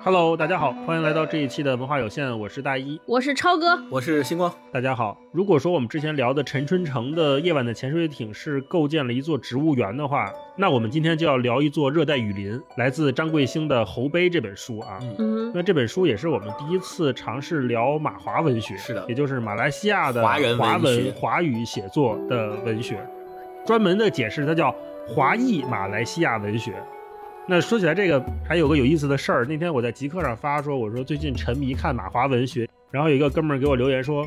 [0.00, 4.50] Hello，大家好，欢迎来到这一期的文化有限，我是大一，我是超哥，我是星光。
[4.72, 15.00] 大家好，如果说我们之前聊的陈春成的夜晚的潜水艇是构建了一座植物园的话，那我们今天就要聊一座热带雨林，来自张贵兴的《侯碑》这本书啊。
[15.18, 19.04] 嗯，那这本书也是我们第一次尝试聊马华文学，是的。
[19.08, 22.96] 也就是马来西亚的华人华文华语写作的文学，
[23.66, 24.72] 专门的解释它叫
[25.08, 26.72] 华裔马来西亚文学。
[27.50, 29.46] 那说起来，这个还有个有意思的事儿。
[29.46, 34.22] 那天我在极客上发说，我说最近沉迷看马华文学，然后有一个哥们儿给我留言说，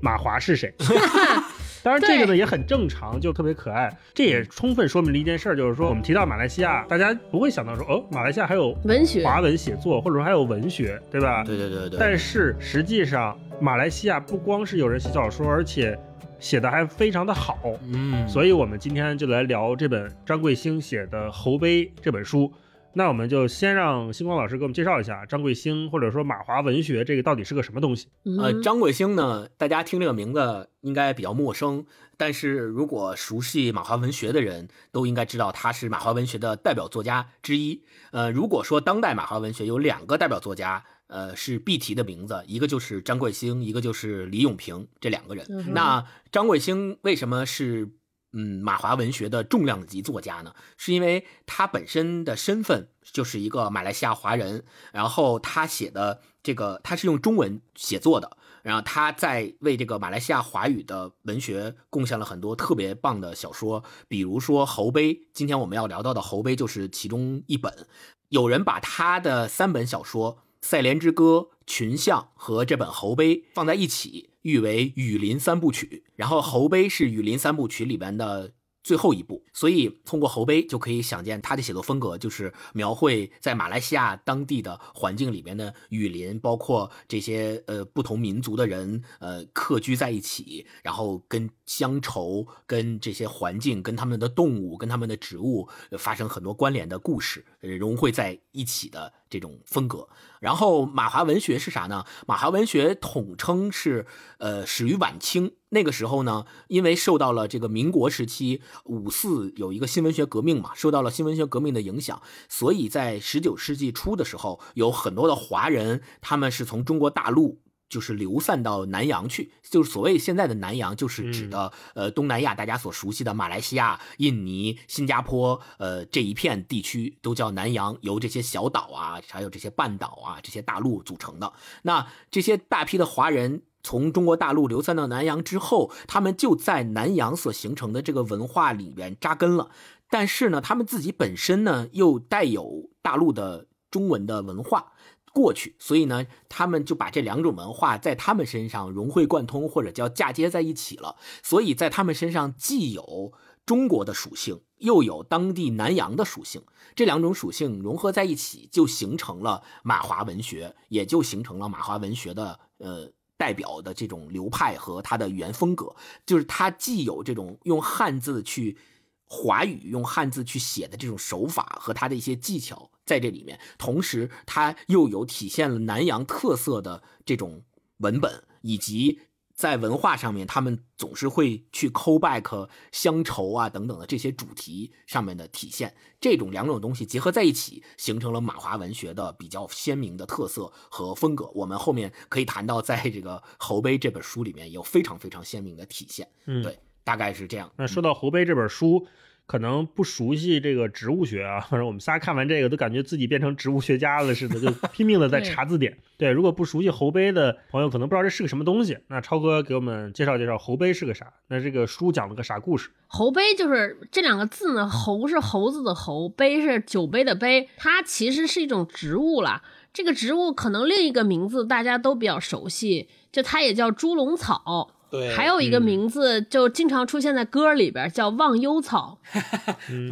[0.00, 0.72] 马华是谁？
[1.84, 3.94] 当然，这个呢也很正常，就特别可爱。
[4.14, 11.44] 这也充分说明了一件事儿，就是说我们提到马来西亚，大家不会想到说，哦，马来西亚还有文学，华文写作，或者说还有文学，对吧？
[11.44, 15.98] 对对对对，但是实际上，马来西亚不光是有人写小说，而且
[16.38, 17.58] 写的还非常的好。
[17.92, 22.50] 嗯，所以，我们今天就来聊这本张贵兴写的《侯碑》这本书。
[22.94, 28.08] 那我们就先让星光老师给我们介绍一下张贵兴或者说马华文学这个到底是个什么东西。
[28.24, 31.84] 呃，嗯张贵兴呢，大家听这个名字应该比较陌生，
[32.16, 37.82] 但是如果熟悉马华文学的人都应该知道他是马华文学的代表作家之一。
[38.10, 45.46] 呃，如果说当代马华文学有两个代表作家，呃，是必提的名字，一个就是张贵兴，一个就是李永平，这两个人。
[45.50, 47.88] 嗯那张贵兴为什么是
[48.32, 50.54] 嗯马华文学的重量级作家呢？
[50.76, 67.86] 是因为他本身的身份就是一个马来西亚华人，然后他写的这个他是用中文写作的，然后他在为这个马来西亚华语的文学贡献了很多特别棒的小说，比如说《侯碑》，今天我们要聊到的《侯碑》就是其中一本。
[68.30, 71.24] 有人把他的三本小说《赛莲之歌》
[71.66, 76.04] 《群像》和这本《侯碑》放在一起，誉为雨林三部曲。
[76.14, 78.52] 然后《侯碑》是雨林三部曲里边的
[78.84, 100.06] 最后一部，所以通过《侯碑》就可以想见他的写作风格就是描绘在马来西亚当地的环境里边的雨林，包括这些呃不同民族的人呃客居在一起，然后跟乡愁、跟这些环境、跟他们的动物、跟他们的植物、发生很多关联的故事，融汇在一起的这种风格。
[100.40, 102.04] 然后马华文学是啥呢？
[102.26, 104.06] 马华文学统称是
[104.38, 105.52] 呃始于晚清。
[105.70, 117.61] 那个时候呢，因为受到了这个民国时期五四有一个新文学革命嘛，受到了新文学革命的影响，所以在十九世纪初的时候，有很多的华人，他们是从中国大陆。
[117.92, 131.52] 就是流散到南洋去，就是所谓现在的南洋，就是指的、呃东南亚大家所熟悉的马来西亚、印尼、新加坡，呃这一片地区都叫南洋，由这些小岛啊，还有这些半岛啊，这些大陆组成的。
[131.82, 139.68] 那这些大批的华人从中国大陆流散到南洋之后，他们就在南洋所形成的这个文化里边扎根了。
[140.08, 144.91] 但是呢，他们自己本身呢又带有大陆的中文的文化
[145.32, 151.16] 过去，所以呢，他们就把这两种文化在他们身上融会贯通，或者叫嫁接在一起了。
[151.42, 153.32] 所以在他们身上既有
[153.64, 156.62] 中国的属性，又有当地南洋的属性，
[156.94, 163.12] 这两种属性融合在一起，就形成了马华文学，也就形成了马华文学的呃。
[163.38, 168.78] 代表的这种流派和它的语言风格，就是它既有这种用汉字去
[169.24, 177.64] 华语用汉字去写的这种手法和它的一些技巧在这里面，同时它又有体现了南洋特色的这种
[177.98, 179.20] 文本，以及
[179.54, 185.94] 在文化上面，他们总是会去 call back 乡愁啊等等的这些主题上面的体现。
[186.20, 191.50] 这种两种东西结合在一起，形成了马华文学的比较鲜明的特色和风格。
[191.54, 196.26] 我们后面可以谈到，在这个《侯碑》这本书里面有非常非常鲜明的体现。
[196.46, 197.70] 嗯，对，大概是这样。
[197.76, 199.06] 那说到《侯碑》这本书，
[199.46, 205.98] 可能不熟悉这个植物学啊，反正我们仨看完这个都感觉自己变成植物学家了似的，就 拼命的在查字典。
[206.16, 208.96] 对，如果不熟悉侯杯的朋友，可能不知道这是个什么东西。
[209.08, 211.32] 那超哥给我们介绍介绍侯杯是个啥？
[211.48, 212.90] 那这个书讲了个啥故事？
[213.08, 219.62] 侯杯就是这两个字呢，猴是猴子的猴，杯是酒杯的杯，它其实是一种植物啦。
[219.92, 224.94] 这个植物可能另一个名字大家都比较熟悉，就它也叫猪笼草。
[225.12, 229.18] 对还有一个名字就经常出现在歌里边，叫忘忧草。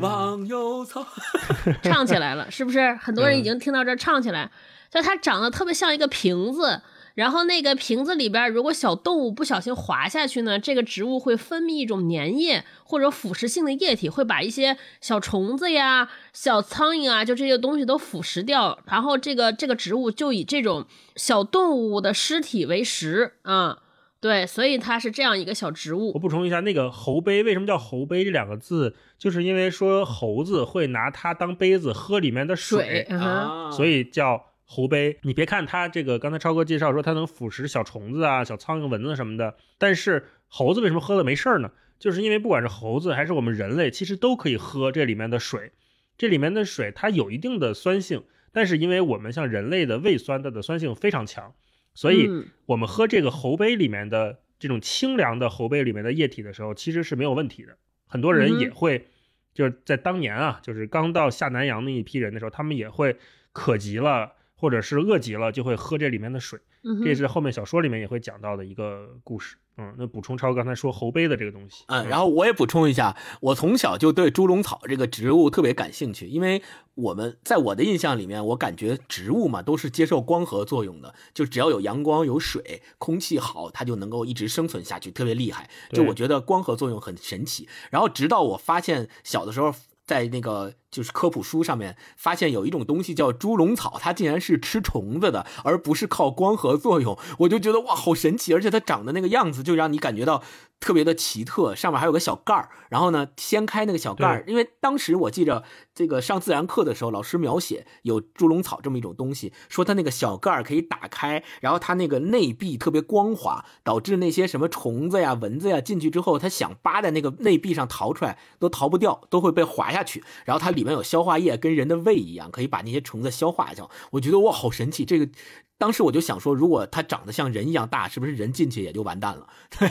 [0.00, 1.06] 忘忧草
[1.82, 2.92] 唱起来了，是不是？
[2.96, 4.50] 很多人已经听到这儿唱起来，
[4.90, 6.82] 就它长得特别像一个瓶子，
[7.14, 20.84] 然后那个瓶子里边，如果小动物不小心滑下去呢，这个植物会分泌一种粘液或者腐蚀性的液体，会把一些小虫子呀、小苍蝇啊，就这些东西都腐蚀掉，然后这个这个植物就以这种
[21.16, 23.78] 小动物的尸体为食啊。
[24.20, 26.18] 对，所以它是这样一个小植物我。
[26.18, 35.18] 补充一下，那个猴杯为什么叫猴杯这两个字，就是因为说猴子会拿它当杯子喝里面的水，啊所以叫猴杯。
[35.22, 41.70] 你别看它这个，刚才超哥介绍说它能腐蚀小虫子啊、小苍蝇、蚊子什么的，但是猴子为什么喝了没事儿呢？
[41.98, 45.72] 就是因为不管是猴子还是我们人类，其实都可以喝这里面的水。
[46.16, 51.54] 这里面的水它有一定的酸性，但是因为我们像人类的胃酸，它的酸性非常强，
[51.94, 57.76] 所以嗯我们喝这个猴杯里面的这种清凉的猴杯里面的液体的时候，其实是没有问题的。
[58.06, 59.08] 很多嗯人也会，
[59.54, 63.16] 就是在当年啊，就是刚到下南洋那一批人的时候，他们也会
[63.52, 66.58] 渴极了或者是饿极了，就会喝这里面的水。
[66.82, 69.56] 嗯这是后面小说里面也会讲到的一个故事。
[69.69, 71.84] 嗯，那补充超刚才说猴杯的这个东西。
[71.88, 76.62] 嗯，然后我也补充一下，我从小就对猪笼草这个植物特别感兴趣，因为
[76.94, 85.68] 我们在我的印象里面，我感觉植物嘛都是接受光合作用的，就只要有阳光、有水、空气好，它就能够一直生存下去，特别厉害。
[85.92, 87.68] 就我觉得光合作用很神奇。
[87.90, 89.74] 然后直到我发现小的时候。
[90.06, 98.52] 在那个就是科普书上面发现有一种东西叫猪笼草，它竟然是吃虫子的，而不是靠光合作用，我就觉得哇，好神奇！
[98.52, 100.42] 而且它长的那个样子就让你感觉到
[100.80, 105.62] 特别的奇特，上面还有个小盖儿，然后呢掀开那个小盖儿，因为当时我记着
[105.94, 120.24] 这个上自然课的时候，老师描写有猪笼草这么一种东西，说它那个小盖儿可以打开，然后它那个内壁特别光滑，导致那些什么虫子呀、蚊子呀进去之后，它想扒在那个内壁上逃出来都逃不掉，都会被划下去。
[120.44, 123.90] 然后它里面有消化液，跟人的胃一样，可以把那些虫子消化掉。
[124.12, 125.04] 我觉得哇，好神奇！
[125.04, 125.28] 这个
[125.76, 129.46] 当时我就想说，如果它长得像人一样大，是不是人进去也就完蛋了？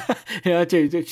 [0.65, 1.03] 这这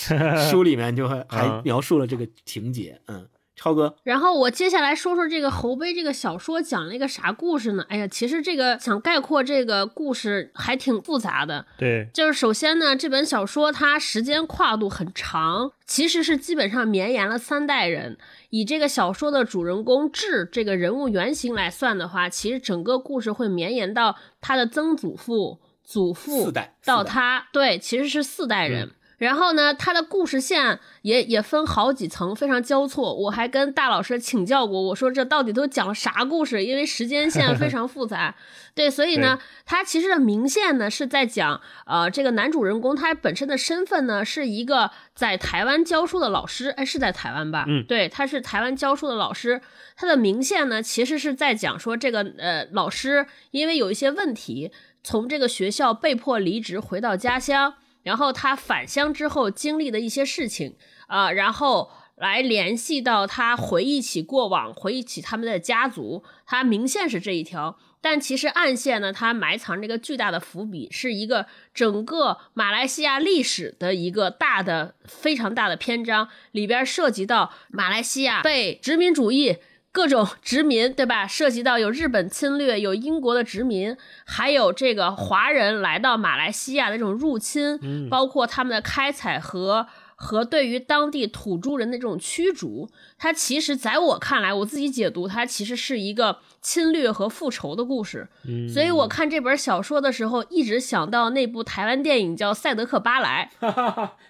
[0.50, 3.00] 书里面就还描述了这个情节。
[3.06, 7.84] 嗯，超哥，然后我接下来说说这个侯杯这个小说讲了一个啥故事呢？
[7.90, 11.66] 哎呀，其实这个想概括这个故事还挺复杂的。
[11.76, 18.20] 对，就是首先呢，这本小说它时间跨度很长，其实是基本上绵延了三代人。
[18.52, 28.92] 以这个小说的主人公智这个人物原型来算的话，其实整个故事会绵延到他的曾祖父、祖父四代到四代他，对，其实是四代人。
[29.18, 33.14] 然后呢，他的故事线也也分好几层，非常交错。
[33.14, 36.64] 我还跟大老师请教过，我说这到底都讲了啥故事？
[36.64, 38.36] 因为时间线非常复杂。
[38.76, 47.66] 对，所以呢，他其实的明线呢是在讲，呃，这个男主人公他本身的身份呢是一个在台湾教书的老师，哎，是在台湾吧？
[47.68, 49.60] 嗯对，他是台湾教书的老师。
[49.96, 54.72] 他的明线呢其实是在讲说，这个呃老师因为有一些问题，
[55.04, 57.74] 从这个学校被迫离职回到家乡。
[58.08, 60.78] 然后他返乡之后经历的一些事情
[61.08, 66.24] 啊、然后来联系到他回忆起过往，回忆起他们的家族。
[66.46, 79.58] 他明线是这一条，但其实暗线呢，它埋藏这个巨大的伏笔，是一个整个马来西亚历史的一个大的、非常大的篇章，里边涉及到马来西亚被殖民主义。
[79.98, 81.26] 各种殖民，对吧？
[81.26, 83.98] 涉及到有日本侵略，有英国的殖民，
[84.28, 89.88] 还有这个华人来到马来西亚的这种入侵，嗯包括他们的开采和
[90.20, 92.90] 和对于当地土著人的这种驱逐。
[93.18, 98.28] 它其实在我看来，我自己解读，它其实是一个侵略和复仇的故事。
[98.46, 103.50] 嗯，所以我看这本小说的时候，一直想到那部台湾电影叫《赛德克巴莱》。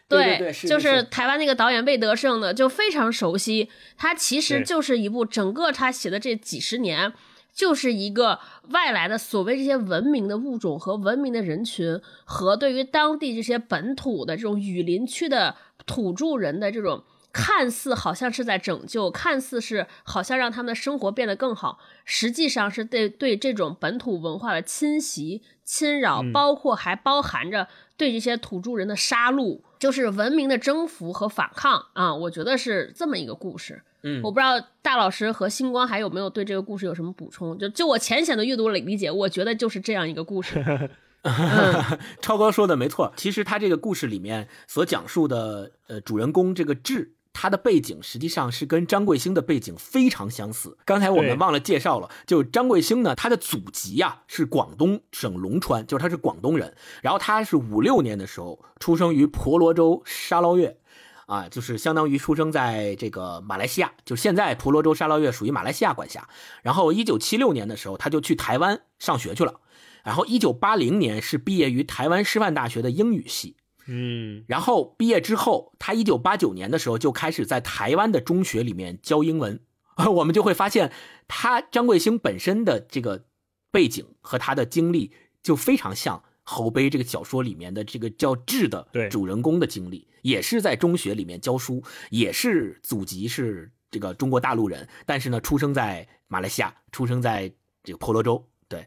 [0.10, 3.70] 对对是就是是台湾那个导演魏德胜的，就非常熟悉。
[3.98, 7.12] 他其实就是一部整个他写的这几十年，
[7.54, 8.40] 就是一个
[8.70, 15.56] 外来的所谓这些文明的物种和文明的人群，和对于当地这些本土的这种雨林区的
[15.88, 17.04] 土著人的这种。
[17.34, 32.16] 看似好像是在拯救，看似是好像让他们的生活变得更好，实际上是对对这种本土文化的侵袭、侵扰，嗯包括还包含着对这些土著人的杀戮，就是文明的征服和反抗啊！
[32.16, 33.84] 我觉得是这么一个故事。
[34.02, 37.56] 嗯我不知道大老师和星光还有没有对这个故事有什么补充？
[37.60, 40.64] 就就我浅显的阅读理解，我觉得就是这样一个故事。
[41.24, 47.14] 嗯 超哥说的没错，其实他这个故事里面所讲述的呃主人公这个智。
[47.40, 50.76] 他的背景实际上是跟张贵兴的背景非常相似。
[50.84, 56.76] 刚才我们忘了介绍了，就张贵兴呢，他的祖籍呀、是广东省龙川，就是他是广东人。
[57.04, 60.80] 然后他是五六年的时候出生于婆罗洲沙捞越，
[61.28, 66.28] 啊，就是相当于出生在这个马来西亚，就现在婆罗洲沙捞越属于马来西亚管辖。
[66.64, 69.60] 然后一九七六年的时候，他就去台湾上学去了。
[70.08, 73.58] 然后一九八零年是毕业于台湾师范大学的英语系。
[73.88, 79.60] 嗯然后毕业之后，他一九八九年的时候就开始在台湾的中学里面教英文。
[80.16, 80.94] 我们就会发现，
[81.28, 83.26] 他张贵兴本身的这个
[83.70, 85.12] 背景和他的经历
[85.44, 97.52] 就非常像《侯杯》这个小说里面的这个叫智的主人公的经历，也是在中学里面教书，也是祖籍是这个中国大陆人，但是呢，出生在马来西亚，出生在
[97.84, 98.48] 这个婆罗洲。
[98.70, 98.86] 对，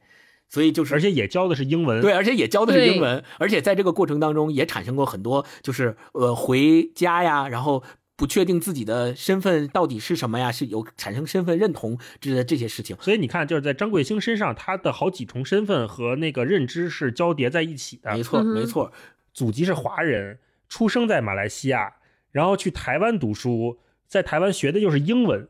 [0.51, 2.03] 所以就是而且也教的是英文。
[2.03, 7.85] 对，而且也教的是英文，而且在这个过程当中也产生过很多，就是呃回家呀，然后
[8.17, 12.97] 不确定自己的身份到底是什么呀，是有产生身份认同这这些事情。
[13.01, 18.13] 所以你看，就是在张贵兴身上，他的好几重身份和那个认知是交叠在一起的。
[18.13, 18.93] 没错，没错，
[19.33, 21.95] 祖籍是华人，出生在马来西亚，
[22.33, 23.79] 然后去台湾读书，
[24.09, 25.49] 在台湾学的就是英文，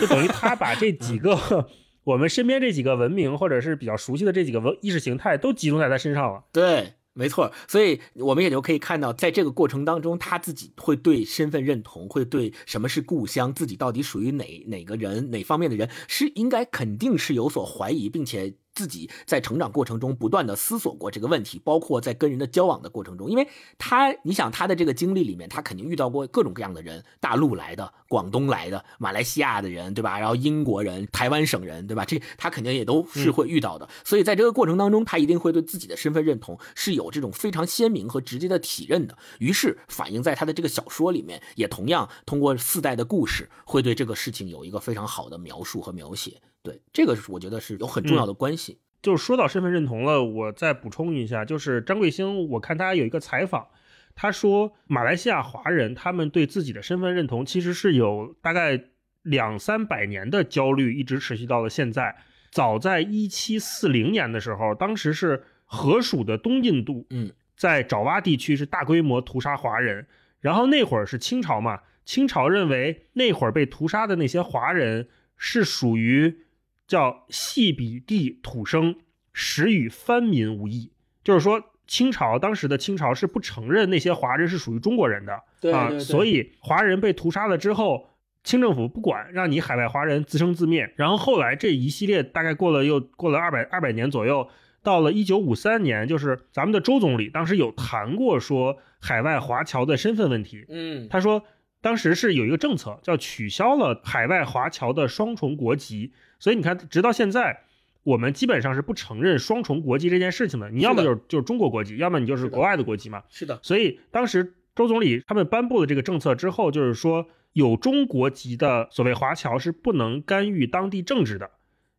[0.00, 1.68] 就等于他把这几个。
[2.08, 6.42] 我们身边这几个文明，或者是比较熟悉的这几个文意识形态，都集中在他身上了。
[6.50, 7.52] 对，没错。
[7.66, 18.54] 所以我们也就可以看到，在这个过程当中，他自己会对身份认同，会对什么是故乡，自己到底属于哪哪个人、哪方面的人，是应该肯定是有所怀疑，并且。
[18.78, 30.16] 自己在成长过程中不断的思索过这个问题，包括在跟人的交往的过程中，因为他，你想他的这个经历里面，他肯定遇到过各种各样的人，大陆来的、广东来的、马来西亚的人，对吧？
[30.16, 32.04] 然后英国人、台湾省人，对吧？
[32.04, 33.88] 这他肯定也都是会遇到的。
[34.04, 39.18] 所以在这个过程当中，他一定会对自己的身份认同是有这种非常鲜明和直接的体认的。
[39.40, 46.40] 于是反映在他的这个小说里面，也同样通过四代的故事，会对这个事情有一个非常好的描述和描写。
[46.62, 48.80] 对，这个是我觉得是有很重要的关系。
[49.00, 53.68] 就是说到身份认同了，我再补充一下，就是张贵兴，我看他有一个采访，
[54.16, 58.86] 他说马来西亚华人他们对自己的身份认同其实是有大概
[59.22, 62.16] 两三百年的焦虑，一直持续到了现在。
[62.50, 70.08] 早在一七四零年的时候，当时是河属的东印度，嗯，在爪哇地区是大规模屠杀华人，
[70.40, 76.40] 然后那会儿是清朝嘛，清朝认为那会儿被屠杀的那些华人是属于。
[76.88, 78.96] 叫系比地土生，
[79.32, 80.90] 实与藩民无异。
[81.22, 85.98] 就是说，清朝当时的清朝是不承认那些华人是属于中国人的啊。
[85.98, 88.08] 所以华人被屠杀了之后，
[88.42, 90.90] 清政府不管，让你海外华人自生自灭。
[90.96, 94.48] 然后后来这一系列大概过了又过了二百二百年左右，
[94.82, 100.64] 到了一九五三年，就是咱们的周总理当时有谈过说海外华侨的身份问题。
[100.70, 101.44] 嗯，他说
[101.82, 106.14] 当时是有一个政策叫取消了海外华侨的双重国籍。
[106.38, 107.64] 所以你看，直到现在，
[108.04, 110.70] 我们基本上是不承认双重国籍这件事情的。
[110.70, 113.22] 你要么就是就是中国国籍，要么你就是国外的国籍嘛。
[113.28, 113.58] 是的。
[113.62, 121.50] 所以当时周总理他们颁布了这个政策之后，就是说有中国籍的所谓华侨是不能干预当地政治的。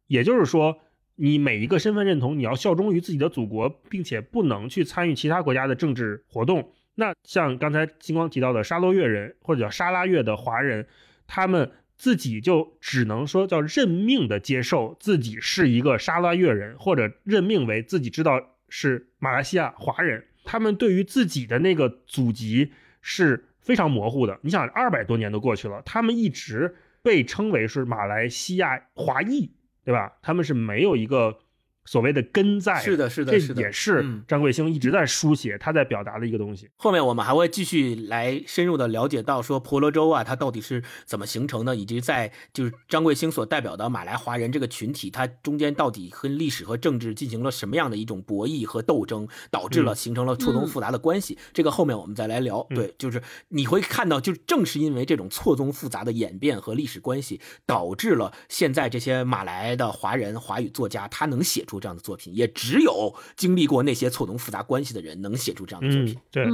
[0.07, 0.79] 也就是说，
[1.15, 6.71] 你每一个身份认同你要效忠于自己的祖国，并且不能去参与其他国家的政治活动。
[6.95, 10.87] 那像刚才金光提到的沙洛越人或者叫沙拉越的华人，
[11.27, 11.69] 他们。
[11.99, 20.25] 自己就只能说叫认命的接受自己是一个沙拉越人，或者认命为自己知道是马来西亚华人。
[20.45, 24.39] 他们对于自己的那个祖籍是非常模糊的。
[24.41, 29.51] 你想，二百多年都过去了，他们一直被称为是马来西亚华裔，
[29.83, 30.13] 对吧？
[30.23, 31.37] 他们是没有一个。
[31.85, 36.69] 所谓的根在是的，是的，这也是张贵兴一直在书写，他在表达的一个东西。
[36.77, 51.37] 后面我们还会继续来深入的了解到，说婆罗洲啊，它到底是怎么形成的，以及在就是张贵兴所代表的马来华人这个群体，它中间到底和历史和政治进行了什么样的一种博弈和斗争，导致了形成了错综复杂的关系。
[51.53, 52.65] 这个后面我们再来聊。
[52.69, 61.79] 对，就是你会看到，就正是因为这种错综复杂的演变和历史关系，导致了现在这些马来的华人华语作家，他能写出。
[61.79, 66.17] 这样的作品也只有经历过那些错综复杂关系的人能写出这样的作品。
[66.29, 66.45] 对，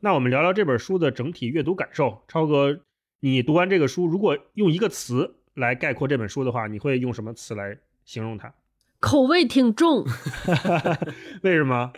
[0.00, 2.20] 那我们聊聊这本书的整体阅读感受。
[2.28, 2.78] 超哥，
[3.20, 8.52] 你读完这个书，如果用一个词来概括这本书的话，你会用什么词来形容它？
[9.04, 10.02] 口味挺重，
[11.44, 11.92] 为什么？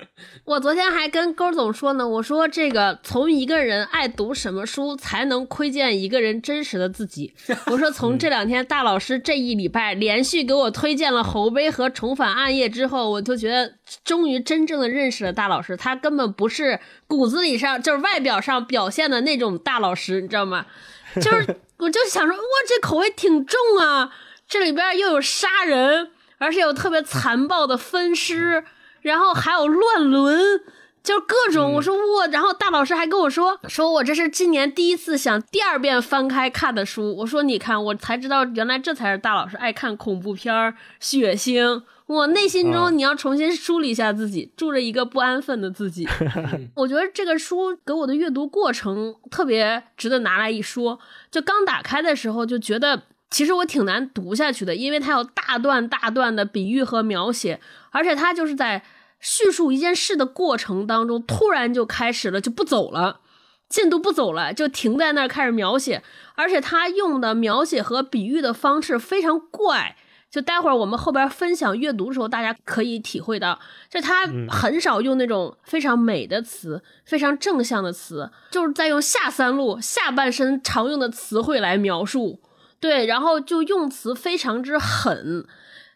[0.44, 7.32] 我昨天还跟勾总说呢，我说这个从一个人爱读什么书才能窥见一个人真实的自己。
[7.70, 20.66] 我说从这两天大老师这一礼拜连续给我推荐了《侯杯》和《重返暗夜》之后，我就觉得终于真正的认识了大老师，他根本不是骨子里上就是外表上表现的那种大老师，你知道吗？
[21.22, 24.10] 就是我就想说，哇，这口味挺重啊，
[24.48, 26.10] 这里边又有杀人。
[26.38, 28.64] 而且有特别残暴的分尸，
[29.00, 30.60] 然后还有乱伦，
[31.02, 31.72] 就各种。
[31.74, 37.16] 我说我，然后大老师还跟我说，说我这是今年第一次想第二遍翻开看的书。
[37.16, 41.82] 我说你看，我才知道原来这才是大老师爱看恐怖片儿血腥。
[42.06, 46.06] 我内心中你要重新梳理一下自己，住着一个不安分的自己。
[46.76, 50.98] 我觉得这个书给我的阅读过程特别值得拿来一说。
[51.30, 53.04] 就刚打开的时候就觉得。
[53.30, 58.83] 其实我挺难读下去的，因为它有大段大段的比喻和描写，而且它就是在
[59.21, 63.21] 叙述一件事的过程当中，突然就开始了，就不走了，
[63.68, 66.02] 进度不走了，就停在那儿开始描写，
[66.37, 69.97] 而且他用的描写和比喻的方式非常怪。
[70.28, 82.40] 就待会儿我们后边分享阅读的时候，大家可以体会到，就他嗯很少用那种非常美的词、非常正向的词，就是在用下三路下半身常用的词汇来描述。
[82.80, 85.47] 对，然后就用词非常之狠，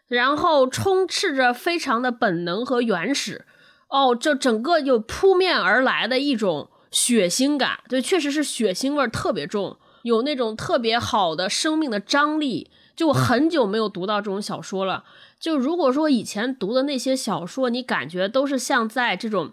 [0.07, 3.45] 然后充斥着非常的本能和原始。
[3.87, 12.71] 哦，就整个就扑面而来的一种血腥感，对，确实是血腥味儿特别重，有那种特别好的生命的张力。
[12.95, 15.03] 就我很久没有读到这种小说了。
[15.39, 19.51] 就如果说以前读的那些小说，你感觉都是像在这种，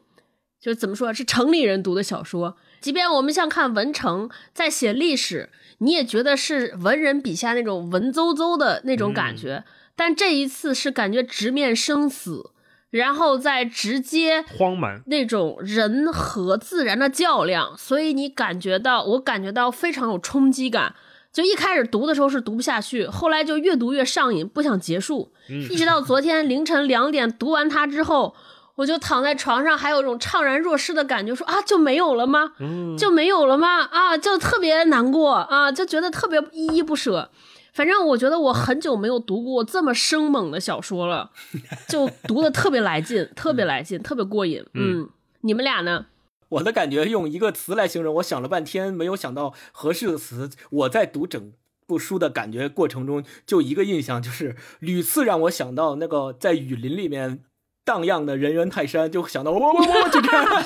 [0.61, 2.57] 就是怎么说，是城里人读的小说。
[2.81, 9.65] 即便我们像看文成在写历史，你也觉得是文人笔下那种文绉绉的那种感觉。
[9.97, 12.51] 但这一次是感觉直面生死，
[12.91, 20.95] 然后再直接荒蛮，那种人和自然的较量，所以你感觉到，我感觉到非常有冲击感。
[21.33, 25.33] 就一开始读的时候是读不下去，后来就越读越上瘾，不想结束。
[25.49, 28.35] 一直到昨天凌晨两点读完它之后，
[28.79, 32.53] 我就躺在床上，还有种怅然若失的感觉，说啊就没有了吗？
[32.61, 33.83] 嗯，就没有了吗？
[33.83, 37.29] 啊，就特别难过啊，就觉得特别依依不舍。
[37.75, 41.33] 反正我觉得我很久没有读过这么生猛的小说了，
[41.89, 44.65] 就读的特别来劲，特别来劲，特别过瘾。
[44.75, 45.09] 嗯，
[45.41, 46.07] 你们俩呢？
[46.51, 50.49] 我的感觉用一个词来形容，我想了半天没有想到合适的词。
[50.71, 51.53] 我在读整
[51.87, 57.41] 部书的感觉过程中，就一个印象，就是屡次让我想到那个在雨林里面
[57.89, 60.45] 荡漾的人猿泰山，就想到我我我就这样。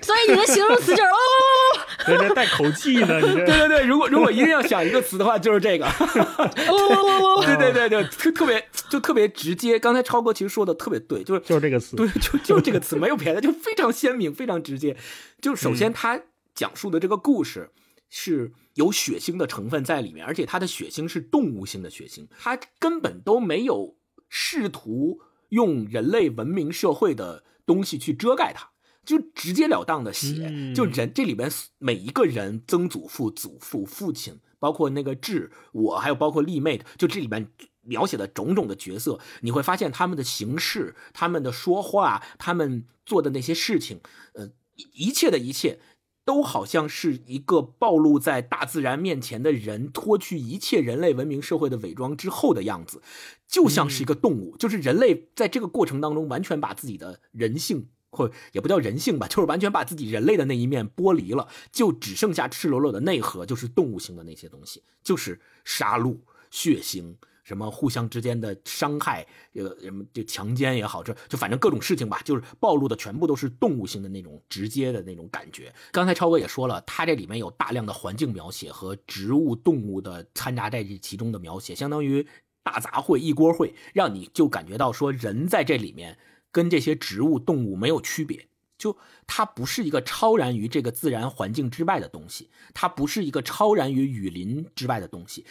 [0.00, 1.16] 所以你的形容词就是哦，
[2.06, 5.88] 人家带口气呢，你这对对对，如果如果一定要想一个词的话，就是这个。
[7.44, 9.76] 对对对对，特特别就特别直接。
[9.76, 14.96] 刚才超哥其实说的特别对，就是就是这个词，对，就就这个词，没有别的，就非常鲜明，非常直接。
[15.42, 16.20] 就首先，他
[16.54, 17.72] 讲述的这个故事
[18.08, 23.96] 是有血腥的成分在里面，而且他的血腥是动物性的血腥，他根本都没有
[24.36, 28.70] 试图用人类文明社会的东西去遮盖它。
[29.04, 37.46] 就直截了当的写，嗯就人这里边每一个人，曾祖父、祖父、父亲，包括那个智，我还有包括丽妹，就这里边
[37.82, 44.00] 描写的种种的角色，你会发现他们的行事、他们的说话、他们做的那些事情，
[44.32, 45.80] 呃，一一切的一切，
[46.24, 53.02] 都好像是一个暴露在大自然面前的人脱去一切人类文明社会的伪装之后的样子，
[53.54, 57.88] 就像是一个动物，就是人类在这个过程当中完全把自己的人性。
[58.16, 66.16] 或也不叫人性吧，就是完全把自己人类的那一面剥离了，就只剩下赤裸裸的内核，就是动物性的那些东西，就是杀戮、
[66.48, 67.12] 血腥，
[67.42, 75.74] 什么互相之间的伤害，呃，什么就强奸也好，这就反正各种事情吧，就是暴露的全部都是动物性的那种直接的那种感觉。
[75.90, 82.24] 刚才超哥也说了，他这里面有大量的环境描写和植物、动物的掺杂在这其中的描写，相当于
[82.64, 86.18] 大杂烩一锅烩，让你就感觉到说人在这里面。
[86.50, 88.46] 跟这些植物、动物没有区别，
[88.78, 88.96] 就
[89.26, 95.44] 它不是一个超然于这个自然环境之外的东西，它不是一个超然于雨林之外的东西，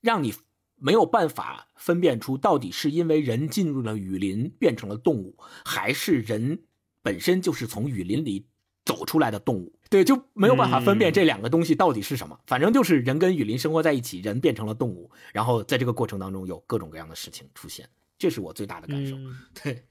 [0.00, 0.32] 让你
[0.76, 6.62] 没有办法分辨出到底是因为人进入了雨林变成了动物，还是人
[7.02, 8.46] 本身就是从雨林里
[8.82, 9.75] 走出来的动物。
[9.88, 12.38] 对，就没有办法分辨这两个东西到底是什么。
[12.46, 19.16] 反正就是人跟雨林生活在一起，人变成了动物，然后在这个过程当中有各种各样的事情出现，这是我最大的感受。
[19.16, 19.82] 嗯对。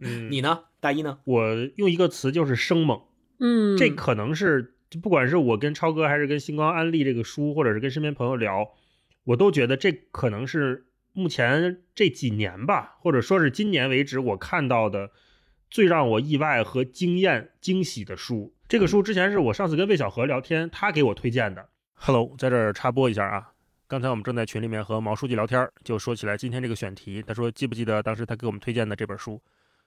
[0.00, 1.18] 嗯，你呢，大一呢？
[1.24, 3.02] 我用一个词就是生猛，
[3.40, 8.70] 嗯，这可能是不管是我跟超哥，还是跟星光安利这个书，或者是跟身边朋友聊，
[9.24, 15.10] 我都觉得这可能是目前这几年吧，或者说是今年为止我看到的
[15.68, 18.54] 最让我意外和惊艳、惊喜的书。
[18.72, 21.68] 这个书之前是我上次跟魏小河聊天，他给我推荐的。
[21.92, 23.52] Hello，在这儿插播一下啊。
[23.86, 29.38] 刚才我们正在群里面和毛书记聊天，就说起来今天这个选题，他说记不记得当时他给我们推荐的这本书？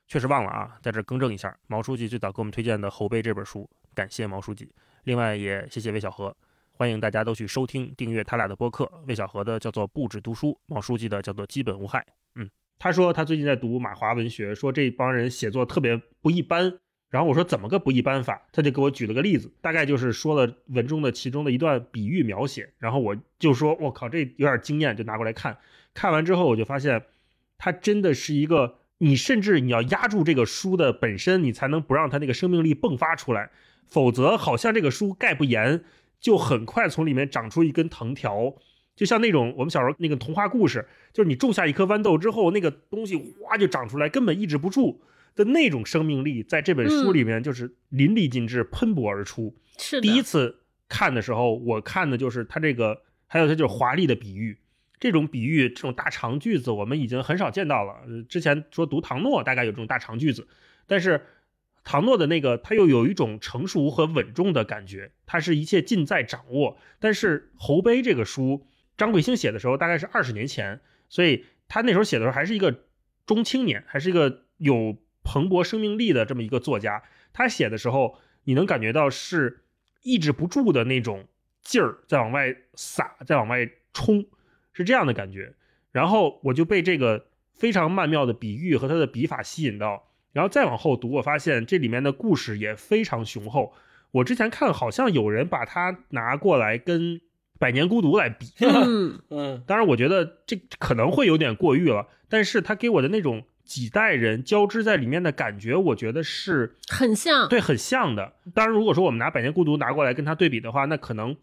[0.08, 4.72] 确实忘了啊，在这儿更正一下，毛书记最早给我们推荐的《侯碑》这本书，感谢毛书记。
[5.06, 6.38] 另外也谢谢魏小河，
[6.70, 8.88] 欢迎大家都去收听、订阅他俩的播客。
[9.08, 12.06] 魏小河的叫做不止读书，毛书记的叫做基本无害。
[12.36, 16.72] 嗯，他说他最近在读马华文学，说这帮人写作特别不一般。
[17.10, 18.42] 然后我说怎么个不一般法？
[18.52, 22.70] 他就给我举了个例子，大概就是说了文中的其中的一段比喻描写。
[22.80, 25.58] 然后我就说我靠，这有点惊艳，就拿过来看。
[25.94, 27.04] 看完之后我就发现，
[27.58, 28.76] 他真的是一个。
[28.98, 33.50] 你甚至你要压住这个书的本身，你才能不让它那个生命力迸发出来，
[33.86, 35.84] 否则好像这个书盖不严，
[36.18, 38.56] 就很快从里面长出一根藤条，
[38.96, 45.02] 就像那种我们小时候那个童话故事，就是你种下一颗豌豆之后，那个东西哗就长出来，根本抑制不住
[45.36, 49.56] 的那种生命力，在这本书里面就是淋漓尽致、喷薄而出。
[49.78, 54.58] 是第一次看的时候，我看的就是他这个，还有他就是华丽的比喻。
[54.98, 57.94] 这种比喻，这种大长句子，我们已经很少见到了。
[58.08, 60.48] 呃之前说读唐诺，大概有这种大长句子，
[60.88, 61.22] 但是
[61.84, 66.78] 唐诺的那个，他又有一种成熟和稳重的感觉，他是一切尽在掌握。
[67.00, 68.66] 但是侯碑这个书，
[68.98, 72.86] 张贵兴写的时候大概是二十年前，所以他那时候写的时候还是一个
[73.28, 77.04] 中青年，还是一个有蓬勃生命力的这么一个作家。
[77.34, 79.64] 他写的时候，你能感觉到是
[80.04, 81.26] 抑制不住的那种
[81.62, 84.26] 劲儿在往外撒，在往外冲，
[84.72, 85.54] 是这样的感觉。
[85.92, 93.74] 然后我就被这个非常曼妙的比喻和他的笔法吸引到，然后再往后读，我发现这里面的故事也非常雄厚。
[94.12, 97.16] 我之前看好像有人把它拿过来跟
[97.60, 107.50] 《百年孤独》来比，嗯嗯 当然我觉得这可能会有点过誉了，但是他给我的那种几代人交织在里面的感觉，我觉得是很像。
[107.50, 108.34] 对，很像的。
[108.54, 111.36] 当然，如果说我们拿《百年孤独》拿过来跟它对比的话，那可能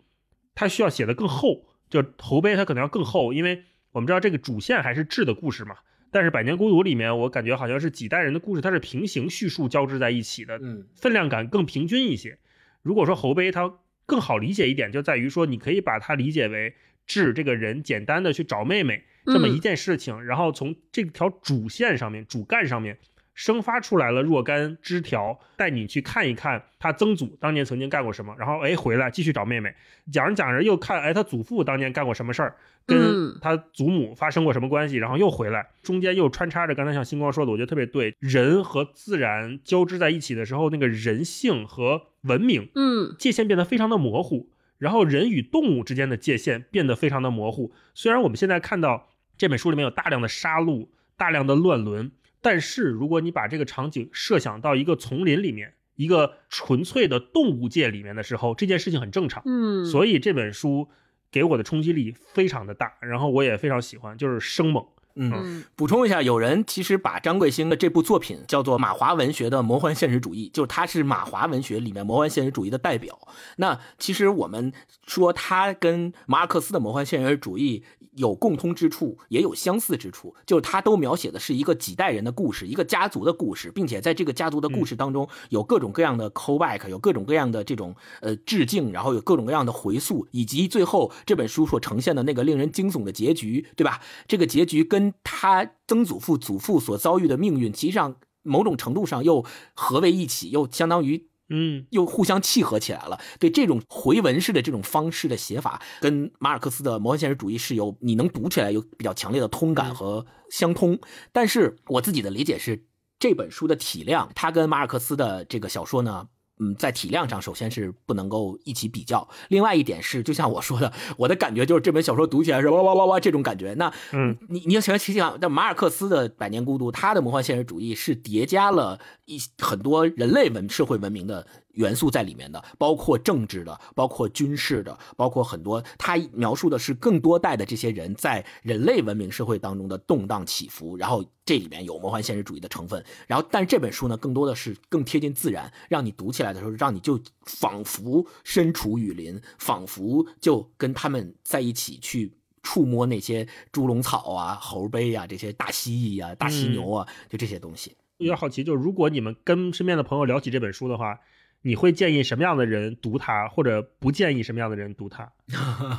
[0.55, 5.77] 它需要写的更厚，就侯杯它可能要更厚，因为我们知道这个主线还是智的故事嘛。
[6.11, 12.39] 但是《百年孤独》里面，我感觉好像是几代人的故事，它是平行叙述交织在一起的，嗯分量感更平均一些。
[12.83, 13.73] 如果说侯杯它
[14.07, 16.75] 更好理解一点，就在于说你可以把它理解为
[17.07, 22.99] 智这个人简单的去找妹妹这么一件事情，然后从这条主线上面、主干上面
[23.35, 29.75] 生发出来了若干枝条，带你去看一看他曾祖当年曾经干过什么，然后哎回来继续找妹妹，
[30.13, 33.39] 讲着讲着又看哎他祖父当年干过什么事儿，跟嗯。
[33.41, 43.17] 他祖母发生过什么关系，然后又回来，中间又穿插着刚才像星光说的，我觉得特别对，人和自然交织在一起的时候，那个人性和文明嗯。
[43.19, 47.73] 界限变得非常的模糊，然后人与动物之间的界限变得非常的模糊。
[47.95, 49.09] 虽然我们现在看到
[49.43, 59.43] 这本书里面有大量的杀戮、大量的乱伦，但是如果你把这个场景设想到一个丛林里面，一个纯粹的动物界里面的时候，这件事情很正常。
[59.45, 60.89] 嗯，所以这本书
[61.33, 64.87] 给我的冲击力非常的大，然后我也非常喜欢，就是生猛。
[65.17, 65.33] 嗯。
[65.35, 73.19] 嗯补充一下，有人其实把张贵兴的这部作品叫做马华文学的魔幻现实主义，就是他是马华文学里面魔幻现实主义的代表。
[73.57, 74.73] 那其实我们
[75.05, 77.83] 说他跟马尔克斯的魔幻现实主义
[78.17, 94.01] 有共通之处，也有相似之处，就是它都描写的是一个几代人的故事，一个家族的故事，并且在这个家族的故事当中有各种各样的 callback，有各种各样的这种呃致敬，然后有各种各样的回溯，以及最后这本书所呈现的那个令人惊悚的结局，对吧？
[94.29, 99.45] 这个结局跟他曾祖父、祖父所遭遇的命运，其实上某种程度上又
[99.75, 103.21] 合为一起，又相当于嗯，又互相契合起来了。
[103.39, 110.99] 对这种回文式的这种方式的写法，跟马尔克斯的魔幻现实主义是有你能读起来有比较强烈的通感和相通。
[111.31, 112.87] 但是我自己的理解是，
[113.19, 116.29] 这本书的体量，它跟马尔克斯的这个小说呢。
[116.63, 119.29] 嗯，在体量上，首先是不能够一起比较。
[119.49, 123.75] 另外一点是，就像我说的，我的感觉就是这本小说读起来是哇哇哇哇这种感觉。
[123.75, 143.05] 那嗯，你你要想想想，但马尔克斯的《百年孤独》，他的魔幻现实主义是叠加了一很多人类文社会文明的元素在里面的，包括政治的，包括军事的，包括很多他描述的是更多代的这些人在人类文明社会当中的动荡起伏，然后这里面有魔幻现实主义的成分。
[143.27, 152.33] 然后，但是这本书呢，更多的是更贴近自然，让你读起来的时候，让你就仿佛身处雨林，仿佛就跟他们在一起去。
[152.65, 157.97] 触摸那些猪笼草啊、猴杯啊、这些大蜥蜴啊、大犀牛啊，就这些东西。
[158.19, 161.19] 有点好奇，就是如果你们跟身边的朋友聊起这本书的话，
[161.63, 165.29] 你会建议什么样的人读它，或者不建议什么样的人读它，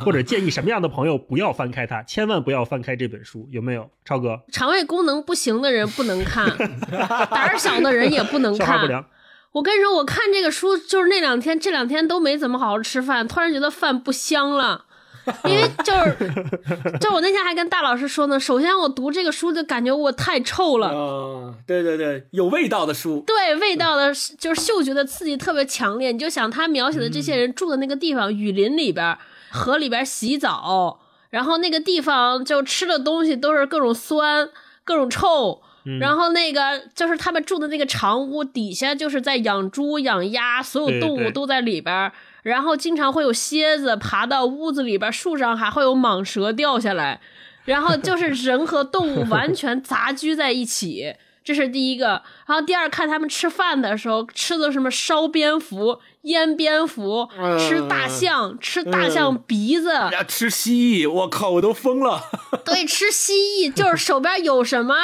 [0.01, 3.89] 或者建议什么样的朋友不要翻开它，千万不要翻开这本书，有没有？
[4.03, 6.45] 超哥，肠胃功能不行的人不能看，
[7.31, 8.67] 胆儿小的人也不能看。
[8.67, 9.05] 消化不良。
[9.53, 14.85] 我跟你说，我看这个书就是那两天，这两天都没怎么好好吃饭，突然觉得饭不香了。
[15.45, 23.23] 因为就是，就我那天还跟大老师说呢，首先我读这个书就感觉我太臭了，啊，对对对，有味道的书。
[23.25, 26.11] 对味道的，就是嗅觉的刺激特别强烈。
[26.11, 29.17] 你就想他描写的这些人住的那个地方，雨林里边、
[29.51, 34.49] 河里边洗澡，然后那个地方就吃的东西都是各种酸、
[34.83, 35.61] 各种臭。
[35.99, 42.11] 然后那个就是他们住的那个长屋底下，就是在养猪、养鸭，所有动物都在里边。
[42.43, 47.19] 然后经常会有蝎子爬到屋子里边，树上还会有蟒蛇掉下来。
[47.65, 52.21] 然后就是人和动物完全杂居在一起，这是第一个。
[52.45, 62.21] 然后第二，看他们吃饭的时候吃的什么烧蝙蝠、腌蝙蝠，吃大象、吃大象鼻子，呀，吃蜥蜴，我靠，我都疯了。
[62.65, 64.95] 对，吃蜥蜴，就是手边有什么。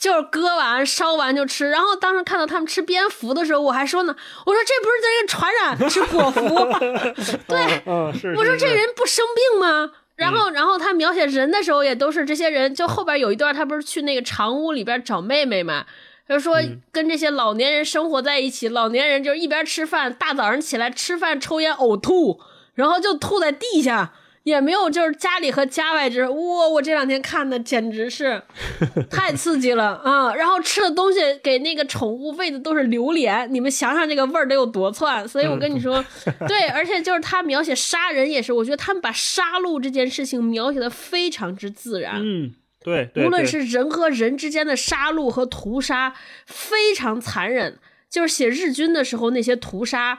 [0.00, 7.34] 就是割完烧完就吃，然后当时看到他们吃蝙蝠的时候，我还说呢，我说这不是在这传染 吃果蝠？
[7.46, 8.34] 对，嗯，是。
[8.34, 9.92] 我说这人不生病吗？
[10.16, 15.84] 然后，然后他描写人的时候也都是这些人，就后边有一段，他不是去那个长屋里边找妹妹嘛？
[16.26, 16.56] 就说
[16.92, 22.40] 跟这些老年人生活在一起，老年人就是一边吃饭，大早上起来吃饭抽烟呕吐，
[22.74, 24.14] 然后就吐在地下。
[24.42, 26.68] 也没有，就是家里和家外之哇！
[26.68, 28.42] 我这两天看的简直是
[29.10, 30.34] 太刺激了啊！
[30.34, 35.28] 然后吃的东西给那个宠物喂的都是榴莲，你们想想这个味儿得有多窜！
[35.28, 36.02] 所以我跟你说，
[36.48, 42.14] 对，而且就是他描写杀人也是，我觉得他们把杀戮这件事情描写的非常之自然。
[42.16, 46.14] 嗯，对，无论是人和人之间的杀戮和屠杀，
[46.46, 47.78] 非常残忍。
[48.08, 50.18] 就是写日军的时候那些屠杀，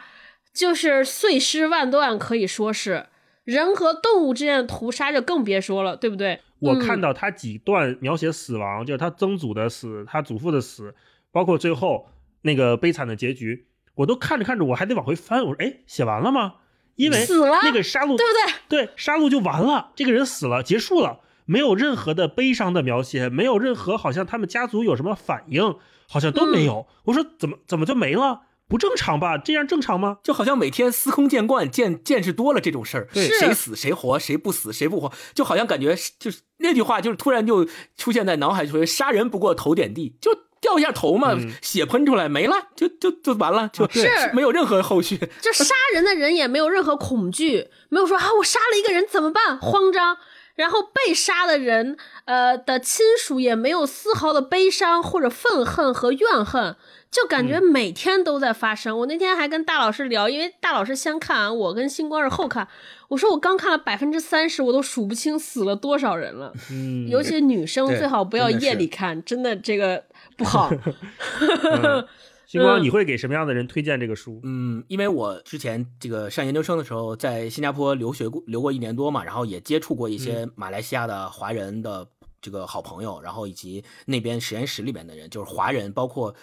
[0.54, 3.08] 就是碎尸万段，可以说是。
[3.44, 6.40] 人和动物之间的屠杀就更别说了，对不对？
[6.60, 10.94] 我看到他几段描写死亡，就是他曾祖的死，他祖父的死，
[11.32, 12.08] 包括最后
[12.44, 15.44] 那个悲惨的结局，我都看着看着，我还得往回翻。
[15.44, 16.56] 我说，哎，写完了吗？
[16.96, 18.86] 因为死了那个杀戮，对不对？
[18.86, 25.78] 对，杀戮就完了，这个人死了，结束了，没有任何的悲伤的描写，没有任何好像他们家族有什么反应，
[26.08, 26.86] 好像都没有。
[27.06, 28.42] 我说，怎么怎么就没了？
[28.72, 29.38] 不正常吧？
[29.38, 30.20] 这样正常吗？
[30.24, 40.32] 就好像每天司空见惯、见见识多了这种事儿，谁死谁活，谁不死谁不活，就好像感觉就是那句话，就是突然就出现在脑海，中杀人不过头点地，就
[40.62, 45.18] 掉一下头嘛，血喷出来没了，就就就完了，就是没有任何后续。
[45.42, 49.60] 就杀人的人也没有任何恐惧，没有说啊，我杀了一个人怎么办？
[49.60, 50.18] 慌张。
[50.56, 56.76] 然后被杀的人，呃的亲属也没有丝毫的悲伤或者愤恨和怨恨。
[57.12, 58.98] 就感觉每天都在发生。
[59.00, 62.66] 我那天还跟大老师聊，因为大老师先看，我跟星光是后看。
[63.10, 66.54] 我说我刚看了百分之三十，我都数不清死了多少人了。
[66.72, 70.02] 嗯，尤其女生最好不要夜里看，真的这个
[70.38, 70.72] 不好。
[72.48, 74.40] 星光，你会给什么样的人推荐这个书？
[74.44, 82.08] 嗯，因为我之前这个上研究生的时候在新加坡留学过，留过一年多嘛，然后也接触过一些马来西亚的华人的
[82.42, 86.34] 这个好朋友，然后以及那边实验室里面的人，就是华人，包括。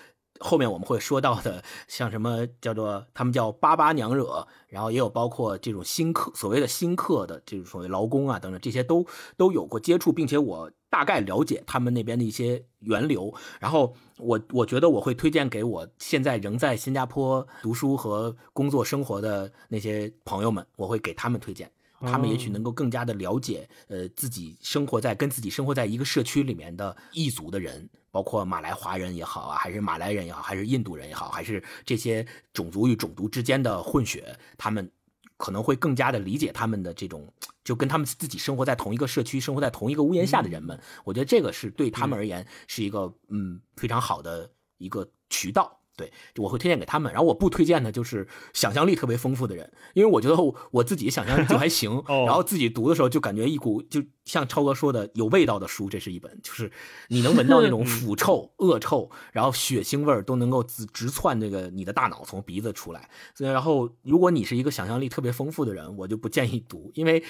[0.40, 13.34] 后面我们会说到的，像什么叫做他们叫巴巴娘惹，然后也有包括这种新客，所谓的新客的这种所谓劳工啊等等，这些都都有过接触，并且我大概了解他们那边的一些源流。
[13.60, 27.88] 然后我我觉得我会推荐给我现在仍在新加坡读书和工作生活的那些朋友们，我会给他们推荐，他们也许能够更加的了解，呃，自己生活在跟自己生活在一个社区里面的异族的人。
[28.10, 34.90] 包括马来华人也好啊，还是马来人也好，还是印度人也好，还是这些种族与种族之间的混血，他们
[35.36, 37.30] 可能会更加的理解他们的这种，
[37.62, 40.80] 就跟他们自己生活在同一个社区、生活在同一个屋檐下的人们。
[41.04, 45.77] 我觉得这个是对他们而言是一个嗯非常好的一个渠道。
[45.98, 47.12] 对，我会推荐给他们。
[47.12, 50.36] 然后我不推荐的就是想象力特别丰富的人，因为我觉得
[50.70, 52.02] 我自己想象力就还 行。
[52.06, 56.70] 然后自己读的时候就感觉一股就像超哥说的有味道的书，这是一本，就是
[57.08, 63.10] 你能闻到那种 腐臭、恶臭，然后血腥味儿都能够直直窜这个你的大脑从鼻子出来。
[63.36, 67.24] 然后如果你是一个想象力特别丰富的人，我就不建议读，因为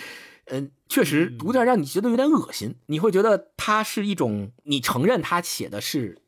[0.51, 2.75] 嗯，确实读点让你觉得有点恶心。
[2.87, 6.19] 你会觉得它是一种，你承认他写的是。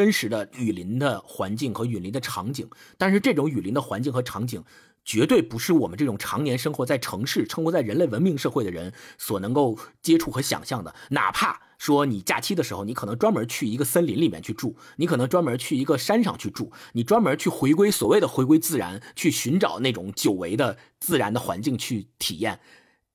[0.00, 4.64] 真实的雨林的环境和雨林的场景，但是这种雨林的环境和场景，
[5.04, 10.94] 绝对不是我们这种常年生活在城市、生活在人类文明社会的人所能够接触和想象的。
[11.10, 22.58] 哪怕说你假期的时候，你可能专门去一个森林里面去住，你可能专门去一个山上去住，你专门去回归所谓的回归自然，去寻找那种久违的自然的环境去体验。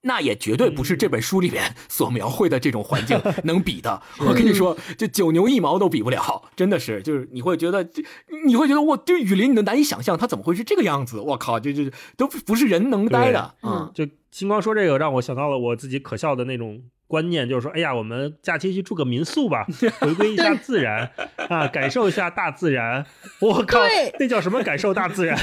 [0.05, 4.01] 那也绝对不是这本书里面所描绘的这种环境 能比的。
[4.19, 7.87] 我跟你说，这九牛一毛都比不了，真的是，就是你会觉得，
[8.45, 11.19] 你会觉得，我，这雨林你都难以想象它怎么会是这个样子。
[11.19, 13.91] 我靠，这这都不是人能待的啊！
[13.93, 16.81] 就星光说这个，让我想到了我自己可笑的那种。
[17.07, 19.65] 观念就是说，哎呀，我们假期去住个民宿吧，
[20.01, 21.09] 回归一下自然
[21.49, 23.05] 啊，感受一下大自然。
[23.39, 23.79] 我靠，
[24.19, 25.37] 那叫什么感受大自然？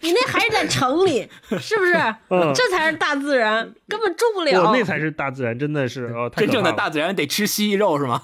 [0.00, 1.94] 你那还是在城里，是不是？
[2.28, 4.72] 嗯，这才是大自然，根本住不了。
[4.72, 8.22] 那才是大自然，真的是哦，真正的大自然得吃蜥蜴肉是吗？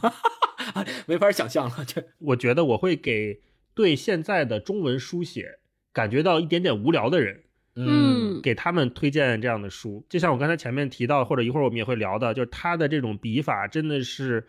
[1.07, 1.85] 没法想象了。
[1.87, 3.41] 这我觉得我会给
[3.75, 5.59] 对现在的中文书写
[5.93, 7.44] 感觉到一点点无聊的人。
[7.77, 14.47] 嗯，给他们推荐这样的书，就像我刚才前面提到，或者一会儿我们也会聊的，就是他的这种笔法真的是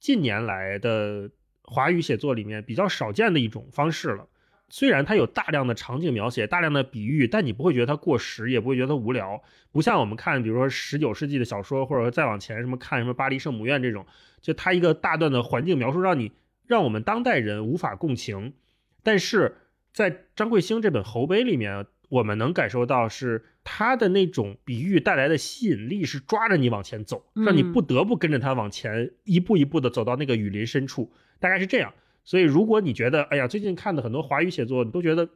[0.00, 1.30] 近年来的
[1.64, 4.26] 华语写作里面比较少见的一种方式了。
[4.70, 9.42] 虽然它有大量的场景描写、大量的比喻，但你不会觉得它过时，也不会觉得它无聊。
[9.70, 14.06] 不像我们看，比如说十九世纪的小说，或者说再往前什么看什么巴黎圣母院这种，
[14.40, 16.32] 就它一个大段的环境描述，让你
[16.66, 18.54] 让我们当代人无法共情。
[19.02, 19.56] 但是
[19.92, 21.84] 在张贵兴这本《侯碑》里面。
[22.12, 31.94] 我们能感受到是他的那种比喻带来的吸引力是抓着你往前走，让你嗯不得不跟着他往前一步一步的走到那个雨林深处，大概是这样。
[32.22, 35.30] 所以如果你觉得，哎呀，最近看的很多华语写作，你都觉得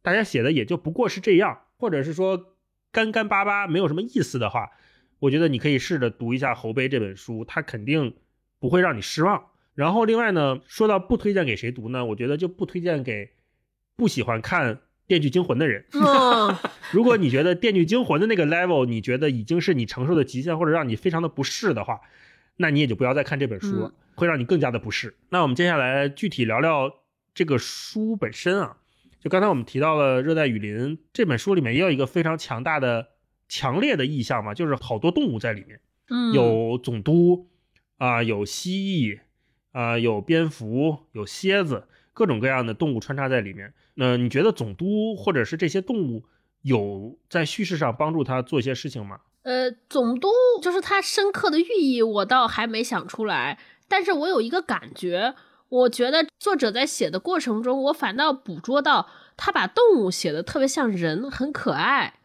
[0.00, 2.56] 大家写的也就不过是这样，或者是说
[2.90, 4.70] 干干巴巴没有什么意思的话，
[5.18, 8.14] 我觉得你可以试着读一下《侯碑》这本书，它肯定
[8.58, 9.48] 不会让你失望。
[9.74, 12.06] 然后另外呢，说到不推荐给谁读呢？
[12.06, 13.32] 我觉得就不推荐给
[13.96, 15.84] 不喜欢看《电锯惊魂》的人。
[15.92, 16.56] 嗯，
[16.92, 22.00] 如果你觉得《电锯惊魂》的那个 level，你觉得已经是你承受的极限，或者让你非常的不适的话，
[22.56, 25.16] 那你也就不要再看这本书了，嗯会让你更加的不适。
[25.30, 26.92] 那我们接下来具体聊聊
[27.34, 28.76] 这个书本身啊。
[29.20, 33.08] 就刚才我们提到了《热带雨林》这本书里面也有一个非常强大的、
[33.48, 35.80] 强烈的意象嘛，就是好多动物在里面。
[36.10, 37.48] 嗯，有总督
[37.96, 39.20] 啊、有蜥蜴
[39.70, 43.72] 啊、有蝙蝠，有蝎子，各种各样的动物穿插在里面。
[43.94, 46.24] 那、你觉得总督或者是这些动物
[46.62, 49.20] 有在叙事上帮助他做一些事情吗？
[49.42, 50.28] 呃，总督
[50.62, 53.58] 就是他深刻的寓意，我倒还没想出来。
[53.88, 55.34] 但是我有一个感觉，
[55.68, 62.20] 我觉得作者在写的过程中，我反倒捕捉到他把动物写的特别像人，很可爱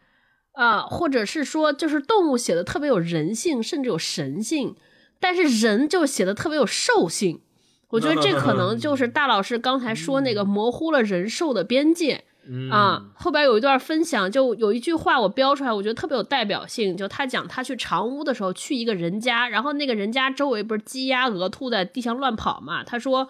[0.52, 4.74] 啊、或者是说，就是动物写的特别有人性，甚至有神性，
[5.20, 7.42] 但是人就写的特别有兽性。
[7.90, 12.24] 我觉得这可能就是大老师刚才说那个模糊了人兽的边界。
[12.50, 16.96] 嗯啊，后边有一段分享，就有一句话我标出来，我觉得特别有代表性。
[16.96, 22.82] 就他讲他去长屋的时候，去一个人家，然后那个人家周围不是鸡鸭鹅兔在地上乱跑嘛？
[22.82, 23.28] 他说，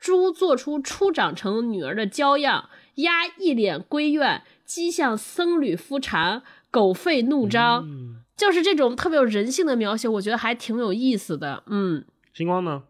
[0.00, 6.40] 猪做出初长成女儿的娇样，鸭一脸归怨，鸡像僧侣夫禅，
[6.70, 11.62] 狗吠怒张，嗯，就是这种特别有人性的描写，我觉得还挺有意思的。
[11.66, 12.84] 嗯星光呢？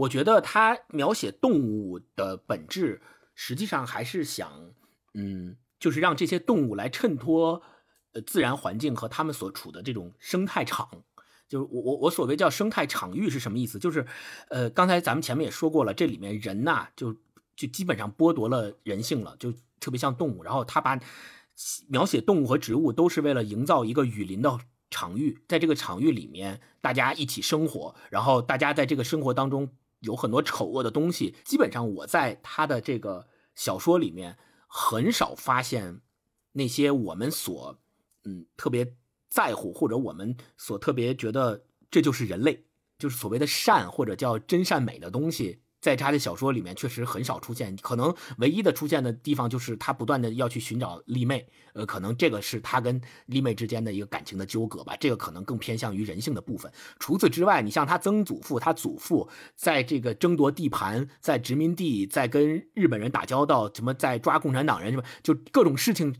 [0.00, 3.02] 我觉得他描写动物的本质，
[3.34, 4.72] 实际上还是想，
[5.14, 7.62] 嗯，就是让这些动物来衬托，
[8.12, 11.04] 呃，自然环境和他们所处的这种生态场。
[11.48, 13.78] 就是我我我所谓叫生态场域是什么意思？
[13.78, 14.06] 就是，
[14.48, 17.12] 呃，刚才咱们前面也说过了，这里面人呐、就
[17.56, 20.44] 就基本上剥夺了人性了，就特别像动物。
[20.44, 20.98] 然后他把
[21.88, 24.58] 描写动物和植物都是为了营造一个雨林的
[24.90, 29.68] 场域，在这个场域里面，大家一起生活，然后大家在这个生活当中
[30.00, 31.36] 有很多丑恶的东西。
[31.44, 34.36] 基本上我在他的这个小说里面
[34.66, 36.00] 很少发现
[36.52, 37.78] 那些我们所
[38.24, 38.96] 嗯特别
[39.28, 42.66] 在乎或者我们所特别觉得这就是人类，
[42.98, 45.62] 就是所谓的善或者叫真善美的东西。
[45.80, 56.70] 在他的小说里面确实很少出现，可能唯一的出现的地方就是他不断的要去寻找丽妹，呃，可能这个是他跟丽妹之间的一个感情的纠葛吧，这个可能更偏向于人性的部分。
[56.98, 66.14] 除此之外，你像他曾祖父、他祖父在这个争夺地盘，在殖民地，在跟日本人打交道，什么在抓共产党人，什么就各种事情，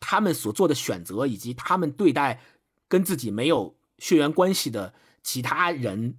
[0.00, 2.40] 他们所做的选择，以及他们对待
[2.88, 6.16] 跟自己没有血缘关系的其他人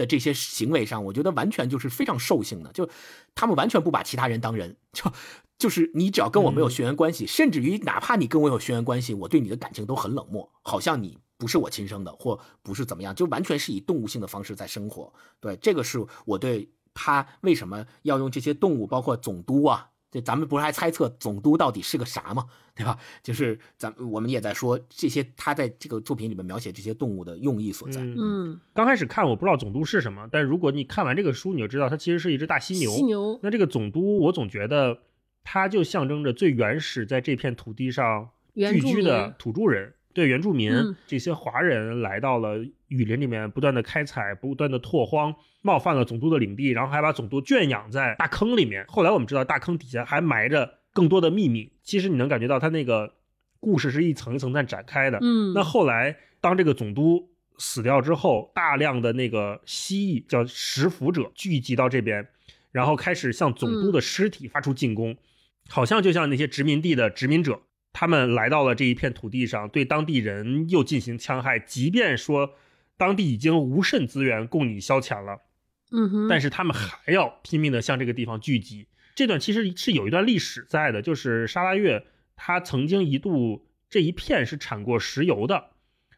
[0.00, 2.88] 的这些行为上，我觉得完全就是非常兽性的，就
[3.34, 5.12] 他们完全不把其他人当人，就
[5.58, 15.12] 就是你只要跟我没有血缘关系，甚至于哪怕你跟我有血缘关系，我对你的感情都很冷漠，好像你不是我亲生的，或不是怎么样，就完全是以动物性的方式在生活。
[15.38, 19.90] 对，这个是我对他为什么要用这些动物，包括总督啊。
[20.10, 22.46] 这咱们不是还猜测总督到底是个啥吗？
[22.74, 22.98] 对吧？
[23.22, 28.00] 就是咱我们也在说这些，他在这个作品里面描写这些动物的用意所在。
[28.00, 32.90] 嗯，嗯，刚开始看我不知道总督是什么，但如果你看完这个书，你就知道它其实是一只大犀牛。
[32.90, 34.98] 犀牛，那这个总督，我总觉得
[35.44, 48.84] 它就象征着最原始在这片土地上聚居的土著人，对原住民、嗯这些华人来到了雨林里面，不断的开采，不断的拓荒，冒犯了总督的领地，然后还把总督圈养在大坑里面。
[48.88, 51.72] 后来我们知道，大坑底下还埋着更多的秘密。
[51.82, 53.14] 其实你能感觉到，他那个
[53.60, 55.18] 故事是一层一层在展开的。
[55.20, 62.26] 嗯，那后来，当这个总督死掉之后，大量的那个蜥蜴叫食腐者聚集到这边，
[62.72, 65.16] 然后开始向总督的尸体发出进攻，
[65.68, 67.60] 好像就像那些殖民地的殖民者，
[67.92, 72.54] 他们来到了这一片土地上，对当地人又进行戕害，即便说
[72.96, 75.40] 当地已经无甚资源供你消遣了，
[75.90, 78.86] 嗯哼，但是他们还要拼命的向这个地方聚集。
[79.16, 82.04] 这段其实是有一段历史在的，就是沙拉越
[82.36, 85.70] 它曾经一度这一片是产过石油的，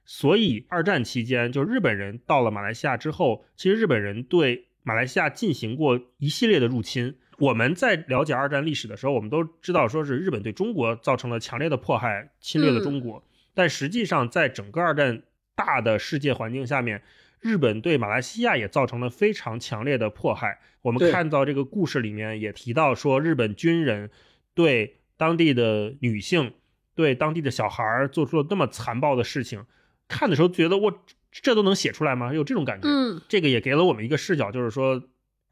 [0.05, 7.17] 所以二战期间，就日本人到了马来西亚之后，其实日本人对马来西亚进行过一系列的入侵。
[7.43, 13.25] 我们在了解二战历史的时候，我们都知道说是日本对中国造成了强烈的迫害，侵略了中国。
[13.53, 15.25] 但实际上，在整个二战
[15.57, 17.03] 大的世界环境下面，
[17.41, 20.61] 日本对马来西亚也造成了非常强烈的迫害。
[20.83, 24.11] 我们看到这个故事里面也提到说，日本军人
[24.55, 26.53] 对当地的女性
[26.95, 29.67] 对当地的小孩儿做出了那么残暴的事情，
[30.07, 32.33] 看的时候觉得我这都能写出来吗？
[32.33, 32.87] 有这种感觉。
[32.89, 35.03] 嗯这个也给了我们一个视角，就是说，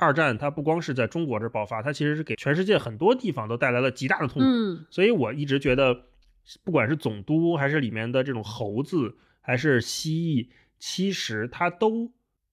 [0.00, 4.40] 二战它不光是在中国这儿爆发，它其实是给全世界很多地方都带来了极大的痛苦。
[4.42, 6.06] 嗯所以我一直觉得，
[6.64, 10.48] 不管是总督还是里面的这种猴子，还是蜥蜴，
[10.78, 12.10] 其实它都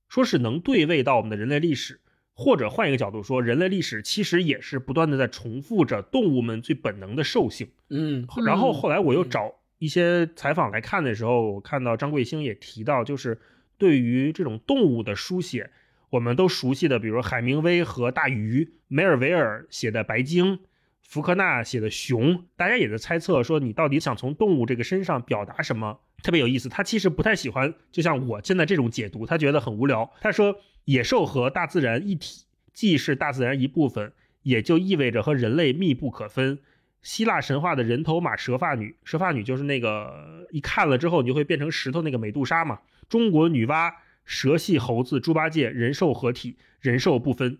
[0.07, 2.01] 说是能对位到我们的人类历史。
[2.39, 7.67] 或者换一个角度说，人类历史其实也是不断的在重复着动物们最本能的兽性。
[7.89, 13.39] 嗯嗯然后后来我又找一些采访来看的时候，我看到张贵兴也提到，就是
[13.79, 15.71] 对于这种动物的书写，
[16.09, 20.57] 我们都熟悉的，比如海明威和大鱼，梅尔维尔写的《白鲸》，
[21.01, 25.99] 福克纳写的《熊》，大家也在猜测说你到底想从动物这个身上表达什么。
[26.23, 30.11] 特别有意思，他其实不太喜欢，就像我现在这种解读，他觉得很无聊。
[30.21, 30.55] 他说，
[30.85, 36.59] 野兽和大自然一体，既是大自然一部分，也就意味着和人类密不可分。
[37.03, 42.79] 希腊神话的人头马蛇发女，蛇发女就是那个一看了之后你就会变成石头那个美杜莎嘛。
[43.07, 43.93] 中国女娲
[44.27, 47.57] 蛇系猴子猪八戒人兽合体，人兽不分，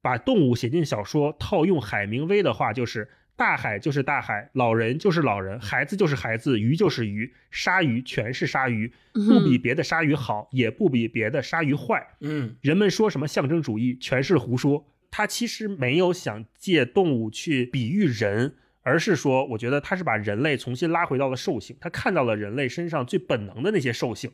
[0.00, 3.08] 把动物写进小说，套用海明威的话就是。
[3.34, 12.06] 大海就是大海，老人就是老人，孩子就是孩子，鱼就是鱼，鲨鱼全是鲨鱼，不比别的鲨鱼好，也不比别的鲨鱼坏。
[12.20, 14.86] 嗯人们说什么象征主义，全是胡说。
[15.10, 24.30] 他其实没有想借动物去比喻人，而是说，我觉得他是把人类重新拉回到了兽性，他看到了人类身上最本能的那些兽性。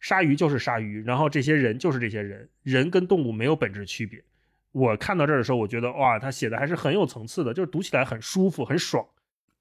[0.00, 4.24] 鲨鱼就是鲨鱼，然后这些人就是这些人，人跟动物没有本质区别。
[4.72, 9.04] 我看到这儿的时候，我觉得哇，他写的还是很有层次的，就是读起来很舒服，很爽。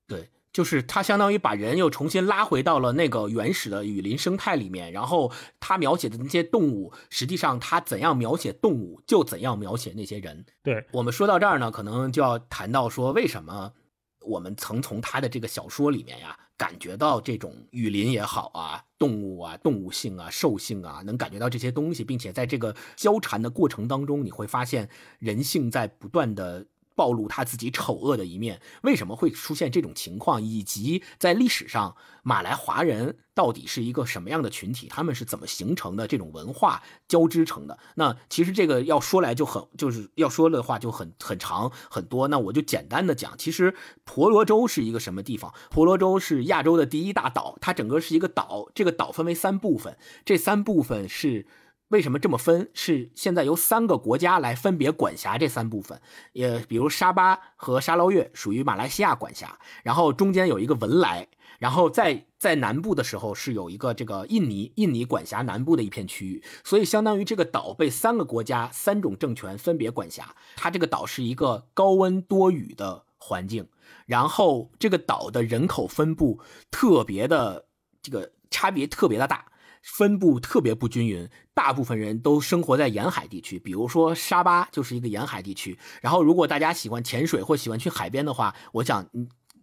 [0.07, 10.45] 对，就是他相当于把人又重新拉回到了那个原始的雨林生态里面，然后他描写的那些动物，实际上他怎样描写动物，就怎样描写那些人。
[10.61, 13.73] 对，我们说到这儿呢，可能就要谈到说，为什么
[14.21, 24.89] 我们曾从他的这个小说里面呀，感觉到这种雨林也好啊，动物啊、动物性啊、兽性啊，能感觉到这些东西，并且在这个交缠的过程当中，你会发现
[25.19, 26.67] 人性在不断的。
[26.99, 30.43] 暴露他自己丑恶的一面，为什么会出现这种情况？
[30.43, 34.87] 以及在历史上，马来华人到底是一个什么样的群体？
[34.89, 36.05] 他们是怎么形成的？
[36.05, 37.79] 这种文化交织成的？
[37.95, 42.27] 那其实这个要说来就很，就是要说的话就很很长很多。
[42.27, 43.73] 那我就简单的讲，其实
[44.03, 45.53] 婆罗洲是一个什么地方？
[45.69, 51.45] 婆罗洲是亚洲的第一大岛，它整个是一个岛，这个岛分为三部分，这三部分是。
[51.89, 52.69] 为什么这么分？
[52.73, 55.99] 是现在由三个国家来分别管辖这三部分，
[56.33, 61.27] 也比如沙巴和沙捞越属于马来西亚管辖，然后中间有一个文莱，
[61.57, 70.35] 然后在在南部的时候是有一个这个印尼，印尼管辖南部的一片区域，所以相当于这个岛被三个国家、三种政权分别管辖。
[70.55, 73.67] 它这个岛是一个高温多雨的环境，
[74.05, 77.65] 然后这个岛的人口分布特别的
[78.03, 79.45] 这个差别特别的大。
[79.81, 85.77] 分布特别不均匀，大部分人都生活在沿海地区，比如说沙巴就是一个沿海地区。
[86.01, 89.05] 然后，如果大家喜欢潜水或喜欢去海边的话，我想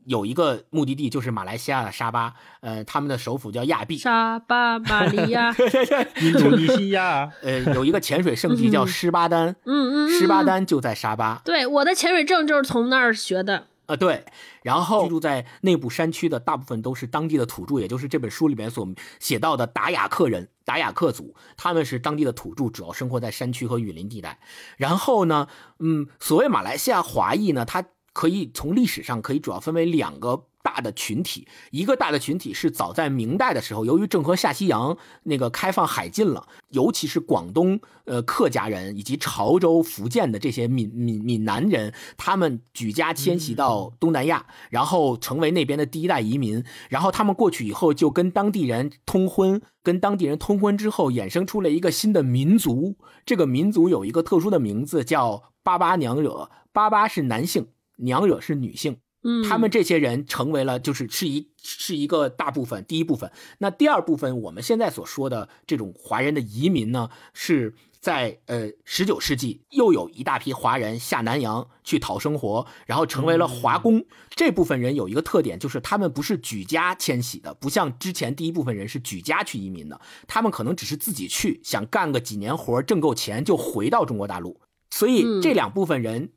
[0.07, 3.99] 有一个目的地就是马来西亚的沙巴，呃，他们的首府叫亚庇。
[3.99, 5.55] 沙巴马利亚
[6.23, 11.43] 印度尼西亚， 呃，有一个潜水圣地叫施巴丹，嗯嗯，施巴丹就在沙巴。
[11.45, 13.67] 对，我的潜水证就是从那儿学的。
[13.87, 14.25] 啊，对，
[14.63, 18.87] 然后居住在内部山区的大部分都是当地的土著，也就是这本书里面所
[19.19, 24.39] 写到的达雅克人、达雅克族，他们是当地的土著，主要生活在山区和雨林地带。
[24.77, 30.47] 然后呢，嗯，所谓马来西亚华裔呢，它可以从历史上可以主要分为两个。
[30.67, 46.65] 大的群体，一个大的群体是早在明代的时候，由于郑和下西洋那个开放海禁了，尤其是广东呃客家人以及潮州、福建的这些闽闽闽南人，他们举家迁徙到东南亚，然后成为那边的第一代移民。
[46.89, 52.97] 然后他们过去以后就跟当地人通婚，跟当地人通婚之后，衍生出了一个新的民族。
[53.25, 58.97] 这个民族有一个特殊的名字叫巴巴娘惹，巴巴是男性，娘惹是女性。
[59.29, 63.33] 嗯，他们这些人成为了，就是是一是一个大部分，第一部分。
[63.59, 74.07] 那第二部分，我们现在所说的这种华人的移民呢，是在呃十九世纪又有一大批华人下南洋去讨生活，然后成为了华工。
[74.31, 84.61] 这部分人有一个特点，就是他们不是举家迁徙的，不像之前第一部分人是举家去移民的，他们可能只是自己去，想干个几年活挣够钱就回到中国大陆。
[84.89, 86.31] 所以这两部分人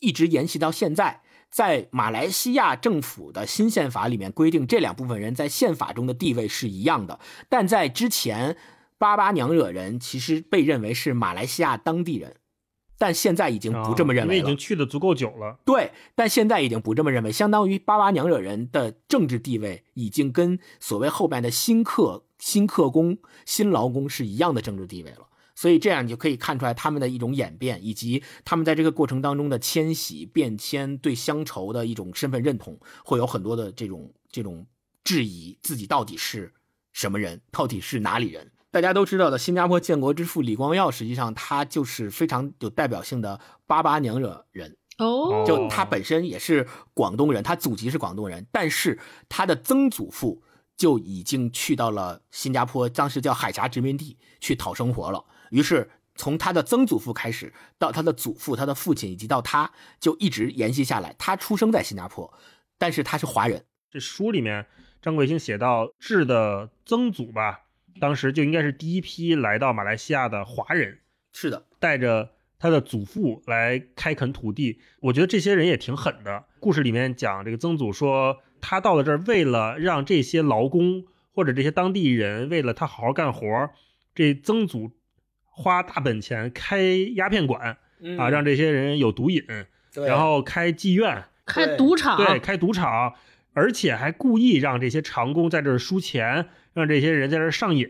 [0.00, 1.20] 一直沿袭到现在。
[1.54, 7.20] 在马来西亚政府的新宪法里面规定，这两部分人在宪法中的地位是一样的。
[7.48, 8.56] 但在之前，
[8.98, 12.34] 巴巴娘惹人其实被认为是马来西亚当地人，
[12.98, 14.36] 但现在已经不这么认为了。
[14.36, 15.60] 因为已经去的足够久了。
[15.64, 25.28] 对，但现在已经不这么认为，相当于巴巴娘惹人的政治地位已经跟所谓后边的新客、新客工、新劳工是一样的政治地位了。
[25.54, 34.66] 所以这样你就可以看出来他们的一种演变，以及他们在这个过程当中的迁徙、变迁，对乡愁的一种身份认同，会有很多的这种这种
[35.02, 36.52] 质疑，自己到底是
[36.92, 38.50] 什么人，到底是哪里人。
[38.70, 44.76] 大家都知道的，新加坡建国之父李光耀，实际上他就是非常有代表性的巴巴娘惹人。
[44.98, 48.98] 哦，就他本身也是广东人，他祖籍是广东人，但是
[49.28, 50.42] 他的曾祖父
[50.76, 55.24] 就已经去到了新加坡，当时叫海峡殖民地去讨生活了。
[55.54, 61.14] 于是从他的曾祖父开始，到他的祖父、他的父亲，以及到他，就一直延续下来。
[61.16, 62.32] 他出生在新加坡，
[62.76, 63.64] 但是他是华人。
[63.88, 64.66] 这书里面
[65.00, 67.60] 张贵兴写到，智的曾祖吧。
[68.00, 70.98] 当时就应该是第一批来到马来西亚的华人，
[71.32, 74.80] 是的，带着他的祖父来开垦土地。
[75.00, 76.46] 我觉得这些人也挺狠的。
[76.58, 83.70] 故事里面讲，这个曾祖说，他到了这儿，为了让这些劳工或者这些当地人为了他好好干活，
[84.12, 84.90] 这曾祖
[85.54, 86.82] 花大本钱开
[87.14, 87.78] 鸦片馆
[88.18, 89.42] 啊，让这些人有毒瘾，
[90.06, 93.14] 然后开妓院、开赌场，对，开赌场，
[93.52, 96.48] 而且还故意让这些长工在这儿输钱。
[96.74, 97.88] 让这些人在这上瘾，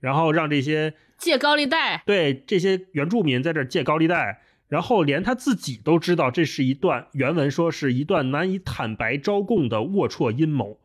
[0.00, 10.78] 然后让这些借高利贷，对这些原住民在这借高利贷，然后连他自己都知道这是一段原文说是一段难以坦白招供的龌龊阴谋，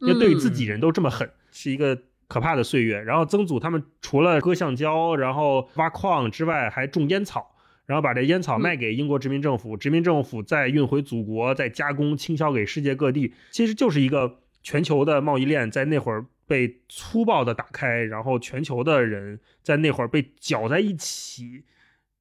[0.00, 1.98] 那对自己人都这么狠，是一个
[2.28, 3.00] 可怕的岁月。
[3.00, 7.54] 然后曾祖他们除了割橡胶，然后挖矿之外，还种烟草，
[7.86, 16.26] 然后把这烟草卖给英国殖民政府，殖民政府再运回祖国，再加工倾销给世界各地，其实就是一个全球的贸易链，在那会儿。
[16.48, 21.64] 被粗暴的打开，然后全球的人在那会儿被搅在一起，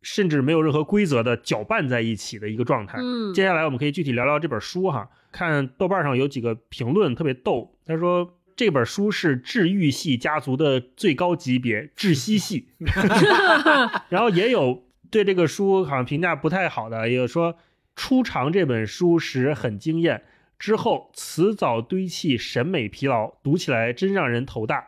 [0.02, 2.98] 甚至没有任何规则的搅拌在一起的一个状态。
[3.00, 5.08] 嗯，接下来我们可以具体聊聊这本书哈。
[5.32, 12.70] 看豆瓣上有几个评论特别逗，他说这本书是治愈系家族的最高级别，窒息系。
[14.10, 17.58] 然后也有对这个书好像评价不太好的，也有说
[17.96, 20.24] 初尝这本书时很惊艳。
[20.58, 24.88] 之后辞藻堆砌，审美疲劳，读起来真让人头大。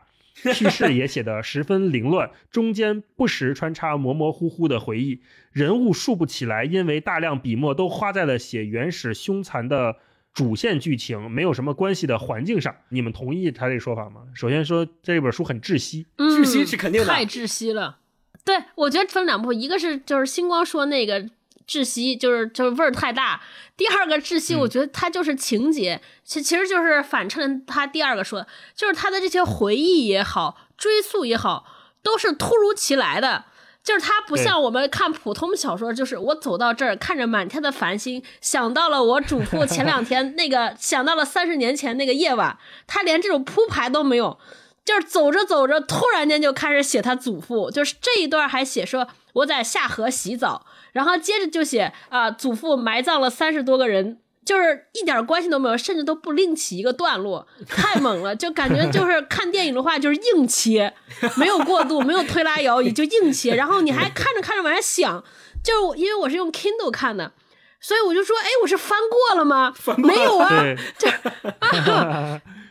[0.53, 9.97] 叙事也写得十分凌乱，中间不时穿插模模糊糊的回忆，人物竖不起来，因为大量笔墨都花在了写原始凶残的
[10.37, 12.75] 主线剧情，没有什么关系的环境上。
[12.89, 14.21] 你们同意他这说法吗？
[14.35, 17.97] 首先说这本书很窒息，窒息是肯定的，太窒息了。
[18.45, 21.27] 对我觉得分两步，一个是就是星光说那个。
[21.67, 23.41] 窒息就是就是味儿太大。
[23.75, 31.65] 第二个窒息，我觉得它就是情节，其其实就是反衬他第二个说，就是他的这些回忆也好，追溯也好，
[32.01, 33.43] 都是突如其来的。
[33.87, 44.37] 就是他不像我们看普通小说，就是我走到这儿，看着满天的繁星，想到了我祖父 前两天那个，想到了三十年前那个夜晚，他连这种铺排都没有。
[44.83, 60.93] 就是走着走着，突然间就开始写他祖父，就是这一段还写说我在下河洗澡，然后接着就写啊祖父埋葬了三十多个人，就是一点关系都没有，甚至都不另起一个段落，太猛了，就感觉就是看电影的话就是硬切，
[61.35, 65.21] 没有过渡，没有推拉摇移，就硬切，然后你还看着看着往下想，
[65.61, 67.33] 就是因为我是用 Kindle 看的，
[67.81, 69.73] 所以我就说，哎，我是翻过了吗？
[69.97, 70.63] 没有啊，
[70.97, 71.09] 就。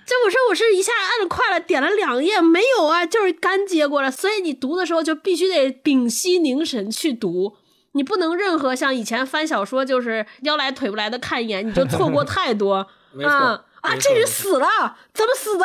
[0.08, 4.08] 这我说我是一下按快了，点了两页没有啊，就是干接过了。
[4.08, 7.56] 所以你读的时候就必须得屏息凝神去读，
[7.96, 12.86] 你不能任何像以前翻小说就是腰来腿不来的看一眼，你就错过太多。
[13.24, 14.66] 啊啊，这人死了，
[15.14, 15.64] 怎么死的？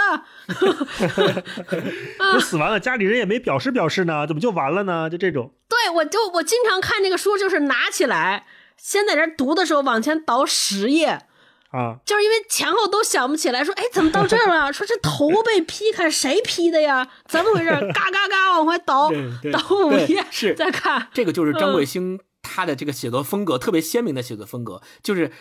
[2.24, 5.10] 啊死完了，家里人也没表示表示呢，怎么就完了呢？
[5.10, 5.54] 就这种。
[5.68, 8.46] 对，我就我经常看那个书，就是拿起来
[8.78, 11.26] 先在这读的时候往前倒十页。
[11.72, 14.74] 啊，就是因为前后都想不起来，说，哎，怎么到这儿了？
[14.74, 17.08] 说这头被劈开， 谁劈的呀？
[17.28, 17.70] 怎么回事？
[17.94, 19.10] 嘎嘎嘎往回倒，
[19.54, 21.08] 倒五页，是再看。
[21.14, 25.32] 这个就是张贵兴他的这个写作风格，特别鲜明的写作风格，就是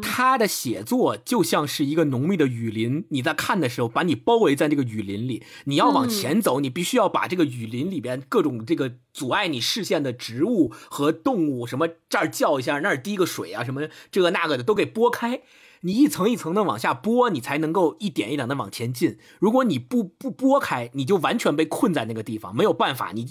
[0.00, 15.42] 他的写作就像是一个浓密的雨林，你在看的时候，把你包围在这个雨林里，你要往前走，你必须要把这个雨林里边各种这个阻碍你视线的植物和动物，什么这儿叫一下，那儿滴个水啊，什么这个那个的都给拨开。
[15.84, 19.18] 你一层一层的往下拨，你才能够一点一点的往前进。
[19.38, 23.12] 如果你不不拨开，你就完全被困在那个地方，没有办法。
[23.14, 23.26] 你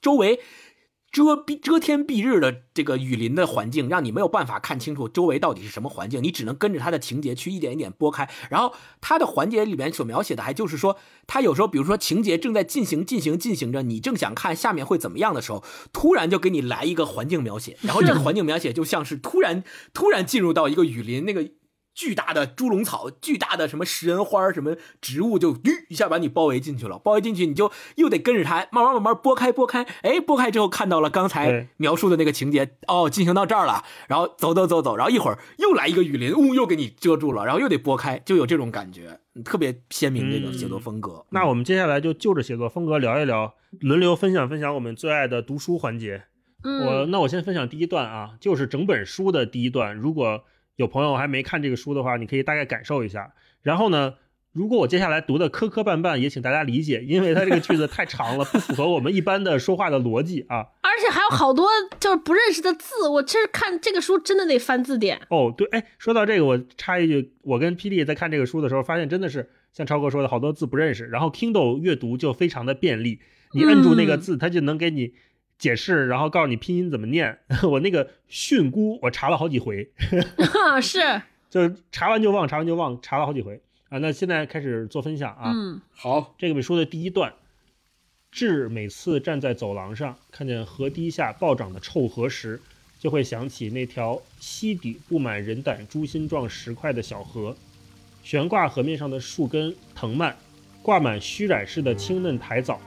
[0.00, 0.40] 周围
[1.12, 8.30] 遮蔽遮天蔽日的这个雨林的环境，让你没有办法看清楚周围到底是什么环境，你只能跟着他的情节去一点一点拨开。
[8.48, 8.72] 然后
[9.02, 10.96] 他的环节里面所描写的，还就是说，
[11.26, 21.50] 他有时候比如说情节正在进行进行进行着，你正想看下面会怎么样的时候，突然就给你来一个环境描写，然后这个环境描写就像是突然突然进入到一个雨林那个。
[22.00, 26.98] 巨大的猪笼草，巨大的什么食人花，什么植物，就吁一下把你包围进去了。
[26.98, 29.82] 包围进去，你就又得跟着它慢慢慢慢拨开，拨开。
[30.00, 33.84] 哎，拨开之后看到了刚才描述的那个情节，哦，进行到这儿了。
[34.08, 41.26] 然后走走走走，然后一会儿又来一个雨林，呜，又给你遮住了，然后又得拨开，就有这种感觉，特别鲜明这种写作风格。
[41.28, 46.22] 那我们接下来就就着写作风格聊一聊，轮流分享分享我们最爱的读书环节。
[46.62, 49.94] 我那我先分享第一段啊，就是整本书的第一段。
[49.94, 50.44] 如果
[50.80, 53.34] 有朋友还没看这个书的话，你可以大概感受一下。
[53.62, 54.14] 然后呢，
[54.52, 60.68] 如果我接下来读的磕磕绊绊，也请大家理解，因为它这个句子太长了，不符合我们一般的说话的逻辑啊。
[60.80, 61.68] 而且还有好多
[62.00, 65.20] 就是不认识的字，我其实看这个书真的得翻字典。
[65.28, 71.04] 哦，对，哎，说到这个，我插一句，我跟霹雳在看这个书的时候，发现真的是像超哥说的，好多字不认识。
[71.08, 73.20] 然后 Kindle 阅读就非常的便利，
[73.52, 75.12] 你摁住那个字，它就能给你。
[75.60, 77.38] 解释，然后告诉你拼音怎么念。
[77.70, 79.88] 我那个训诂，我查了好几回。
[80.80, 83.98] 是， 就查完就忘，查完就忘，查了好几回啊。
[83.98, 85.52] 那现在开始做分享啊。
[85.54, 86.34] 嗯，好。
[86.38, 87.34] 这个本书的第一段，
[88.32, 92.58] 志每次站在走廊上，看见河堤下暴涨的臭河时，
[92.98, 97.54] 就会想起那条溪底布满人胆猪心状石块的小河，
[98.22, 100.34] 悬挂河面上的树根藤蔓，
[100.82, 102.80] 挂满虚染似的青嫩苔藻。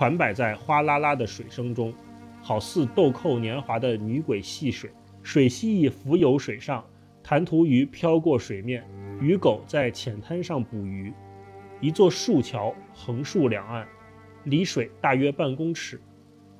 [0.00, 1.92] 款摆在哗啦啦的水声中，
[2.40, 4.90] 好似豆蔻年华的女鬼戏水。
[5.22, 6.82] 水蜥蜴浮游水上，
[7.22, 8.82] 弹涂鱼飘过水面，
[9.20, 11.12] 鱼狗在浅滩上捕鱼。
[11.82, 13.86] 一座树桥横竖两岸，
[14.44, 16.00] 离水大约半公尺。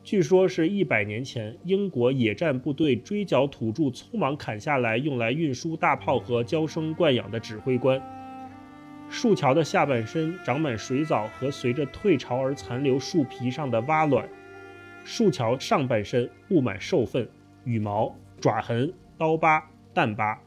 [0.05, 7.99] 据说是一百年前英国野战部队追剿土著，匆忙砍下来用来运输大炮和娇生惯养的指挥官。
[9.11, 14.26] 树桥的下半身长满水藻和随着退潮而残留树皮上的蛙卵，
[15.04, 17.28] 树桥上半身布满兽粪、
[17.64, 20.38] 羽毛、爪痕、刀疤、弹疤。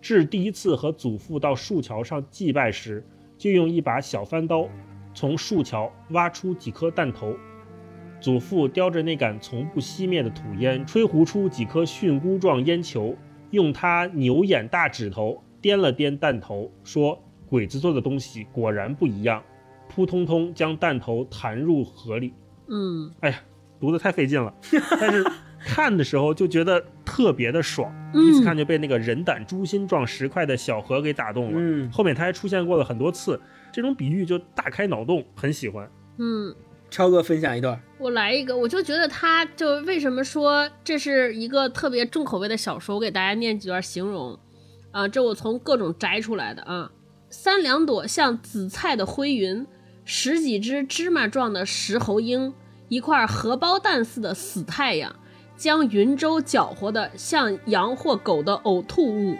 [0.00, 3.04] 至第一次和祖父到树桥上祭拜时，
[3.36, 4.68] 就用一把小翻刀
[5.12, 7.34] 从树桥挖出几颗弹头。
[8.20, 13.16] 祖父叼着那杆从不熄灭的土烟，吹呼出几颗蕈菇状烟球，
[13.50, 17.20] 用他牛眼大指头掂了掂弹头，说。
[17.54, 19.40] 鬼子做的东西果然不一样，
[19.88, 22.34] 扑通通将弹头弹入河里。
[22.66, 23.40] 嗯，哎呀，
[23.78, 24.52] 读的太费劲了，
[25.00, 25.24] 但是
[25.64, 27.94] 看的时候就觉得特别的爽。
[28.12, 31.52] 第一次看就被那个人胆猪心状石块的小河给打动了。
[31.54, 33.40] 嗯，后面他还出现过了很多次，
[33.72, 35.88] 这种比喻就大开脑洞，很喜欢。
[36.18, 36.52] 嗯，
[36.90, 44.36] 超哥分享一段，我来一个，我就觉得他就为什么说这是一个特别重口味的小说，我给大家念几段形容。
[44.90, 46.90] 啊，这我从各种摘出来的啊。
[47.36, 49.66] 三两朵像紫菜的灰云，
[50.04, 52.54] 十几只芝麻状的石猴鹰，
[52.88, 55.16] 一块荷包蛋似的死太阳，
[55.56, 59.36] 将云州搅和的像羊或狗的呕吐物。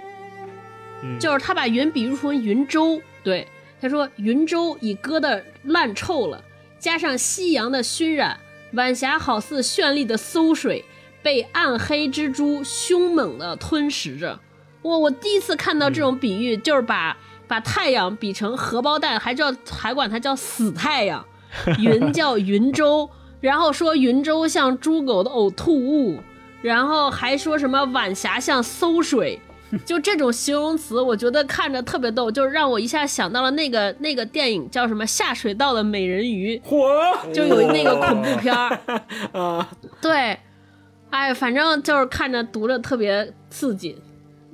[1.20, 3.46] 就是他把云比喻成云州，对
[3.80, 6.42] 他说云州已割得烂臭了，
[6.80, 8.36] 加上夕阳的熏染，
[8.72, 10.84] 晚霞好似绚丽的馊水，
[11.22, 14.40] 被暗黑蜘蛛凶猛地吞噬着。
[14.82, 17.16] 哇，我第一次看到这种比喻，就是把。
[17.46, 21.24] 把太阳比成荷包蛋，还叫还管它叫死太阳，
[21.78, 23.08] 云 叫云舟，
[23.40, 26.18] 然后说云舟像猪狗的呕吐物，
[26.62, 29.38] 然后还说什么晚霞像馊水，
[29.84, 36.60] 就这种形容词，我觉得看着特别逗，就是让我一下想到了那个那个电影叫什么下水道的美人鱼，
[37.32, 38.80] 就有那个恐怖片儿
[39.38, 39.68] 啊，
[40.00, 40.38] 对，
[41.10, 43.96] 哎，反正就是看着读着特别刺激。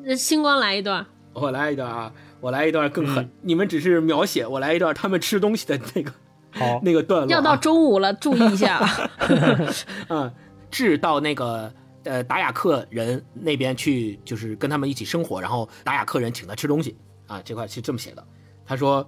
[0.02, 2.10] 那星光来一段，我来一段啊。
[2.40, 6.12] 我来一段更狠，你们只是描写，我来一段他们吃东西的那个，
[6.52, 7.30] 好 那个段落。
[7.30, 8.80] 要到中午了，注意一下。
[10.08, 10.32] 嗯，
[10.70, 11.72] 至到那个
[12.04, 18.26] 呃达雅克人那边去，就是跟他们一起生活，然后达雅克人请他吃东西啊，这块是这么写的。
[18.64, 19.06] 他说，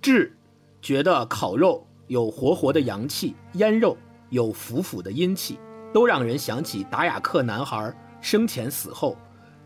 [0.00, 0.36] 至
[0.80, 3.96] 觉得烤肉有活活的阳气，腌肉
[4.28, 5.58] 有腐腐的阴气，
[5.94, 9.16] 都让人想起达雅克男孩生前死后，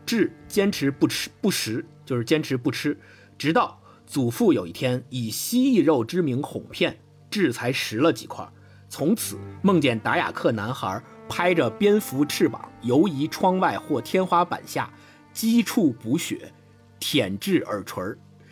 [0.05, 1.85] 智坚持不吃不食。
[2.07, 2.99] 就是坚持不吃，
[3.37, 6.99] 直到祖父有一天以蜥蜴肉之名哄骗，
[7.29, 8.49] 志才食了几块。
[8.89, 14.89] 从此梦见达雅克男孩拍着蝙蝠翅膀游移窗外或天花板下，
[15.33, 16.55] 击触补血，
[17.01, 18.03] 舔至耳垂。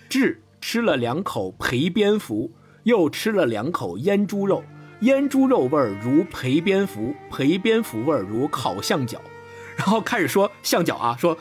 [0.09, 2.50] 志吃了两口陪蝙蝠，
[2.82, 4.64] 又吃了两口腌猪肉，
[5.00, 9.20] 腌猪肉味儿如培蝙蝠，培蝙蝠味儿如烤象脚。
[9.78, 11.36] 然后开始说象脚啊，说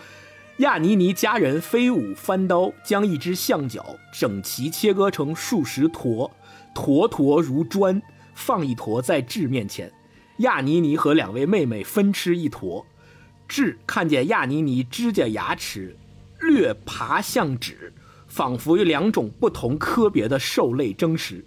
[0.58, 3.84] 亚尼尼家人飞舞翻刀，将一只象脚
[4.14, 6.30] 整齐切割成数十坨，
[6.76, 8.00] 坨坨如砖，
[8.36, 9.92] 放一坨在智面前。
[10.38, 12.86] 亚尼尼和两位妹妹分吃一坨。
[13.48, 15.98] 智看见亚尼尼指甲牙齿
[16.40, 17.92] 略爬向指，
[18.28, 21.44] 仿佛有两种不同科别的兽类争食。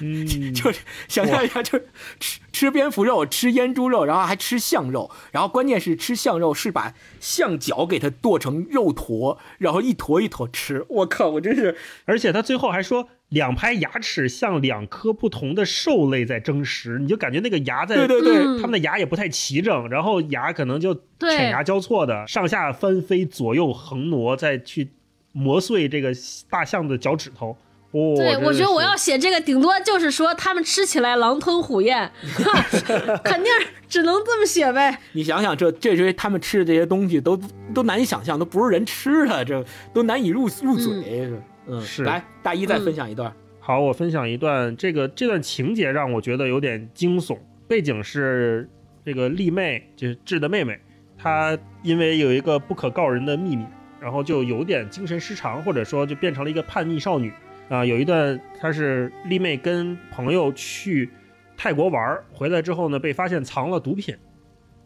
[0.00, 1.88] 嗯， 就是想象一下，就是
[2.20, 10.84] 吃吃蝙蝠肉，吃腌猪肉，然后还吃象肉，然后关键是吃象肉是把象脚给它剁成肉坨，然后一坨一坨吃。
[10.88, 24.90] 我靠，我真是，而且他最后还说两排牙齿像两颗不同的兽类在争食，你就感觉那个牙在对对对，嗯他们的牙也不太齐整，然后牙可能就对犬牙交错的上下翻飞，左右横挪，再去
[25.32, 26.12] 磨碎这个
[26.48, 27.56] 大象的脚趾头。
[27.96, 32.10] 哦，对，我觉得我要写这个，顶多就是说他们吃起来狼吞虎咽，
[33.24, 33.50] 肯定
[33.88, 34.98] 只能这么写呗。
[35.12, 37.40] 你想想这这些他们吃的这些东西都
[37.72, 41.32] 都难以想象，都不是人吃的，这都难以入入嘴。
[41.66, 43.32] 嗯，是来大一再分享一段。
[43.58, 47.38] 好，我分享一段这个这段情节让我觉得有点惊悚。
[47.66, 48.68] 背景是
[49.04, 50.78] 这个丽妹，就是智的妹妹，
[51.18, 53.64] 她因为有一个不可告人的秘密，
[53.98, 57.32] 然后就有点精神失常，或者说就变成了一个叛逆少女
[57.68, 61.10] 啊、有一段她是丽妹跟朋友去
[61.56, 64.16] 泰国玩儿，回来之后呢，被发现藏了毒品。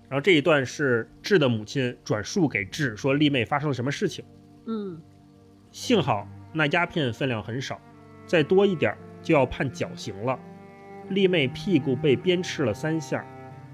[0.09, 4.25] 然后这一段是智的母亲转述给智说丽妹发生了什么事情。
[4.67, 5.01] 嗯，
[5.71, 7.81] 幸好那鸦片分量很少，
[8.27, 10.39] 再多一点儿就要判绞刑了。
[11.11, 13.25] 丽妹屁股被鞭笞了三下，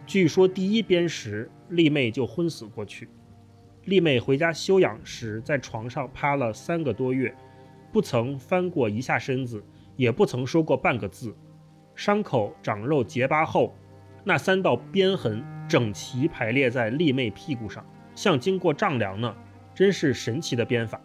[0.05, 3.09] 据说第一鞭时丽妹就昏死过去。
[3.85, 7.35] 丽妹回家休养时，在床上趴了三个多月，
[7.97, 9.65] 不曾翻过一下身子，
[9.97, 11.35] 也不曾说过半个字。
[11.95, 13.75] 伤口长肉结疤后，
[14.23, 17.83] 那三道鞭痕整齐排列在丽妹屁股上，
[18.15, 19.35] 像经过丈量呢，
[19.75, 21.01] 真是神奇的鞭法。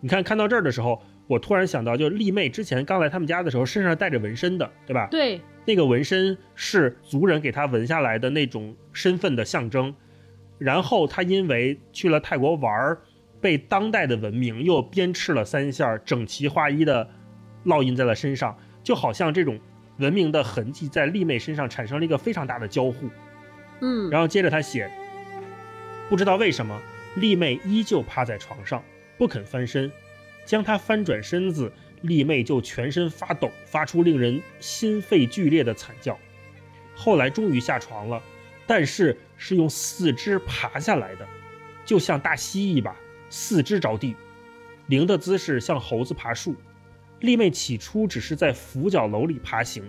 [0.00, 5.06] 你看，看到这儿的时候，我突然想到，就丽妹之前刚来他们家的时候，身上带着纹身的，对吧？
[5.12, 9.94] 对，那个纹身是族人给她纹下来的那种身份的象征。
[10.58, 12.98] 然后她因为去了泰国玩儿，
[13.44, 17.06] 被当代的文明又鞭笞了三下，整齐划一的
[17.66, 19.60] 烙印在了身上，就好像这种
[19.98, 23.10] 文明的痕迹在丽妹身上产生了一个非常大的交互。
[23.82, 24.90] 嗯，然后接着他写，
[26.08, 26.80] 不知道为什么，
[27.16, 28.82] 丽妹依旧趴在床上
[29.18, 29.92] 不肯翻身，
[30.46, 31.70] 将她翻转身子，
[32.00, 36.18] 丽妹就全身发抖，发出令人心肺剧烈的惨叫。
[36.96, 38.22] 后来终于下床了，
[38.66, 41.28] 但是是用四肢爬下来的，
[41.84, 42.96] 就像大蜥蜴吧，
[43.36, 44.14] 四肢着地，
[44.86, 46.54] 灵的姿势像猴子爬树。
[47.18, 49.82] 丽妹起初只是在俯角楼里爬行，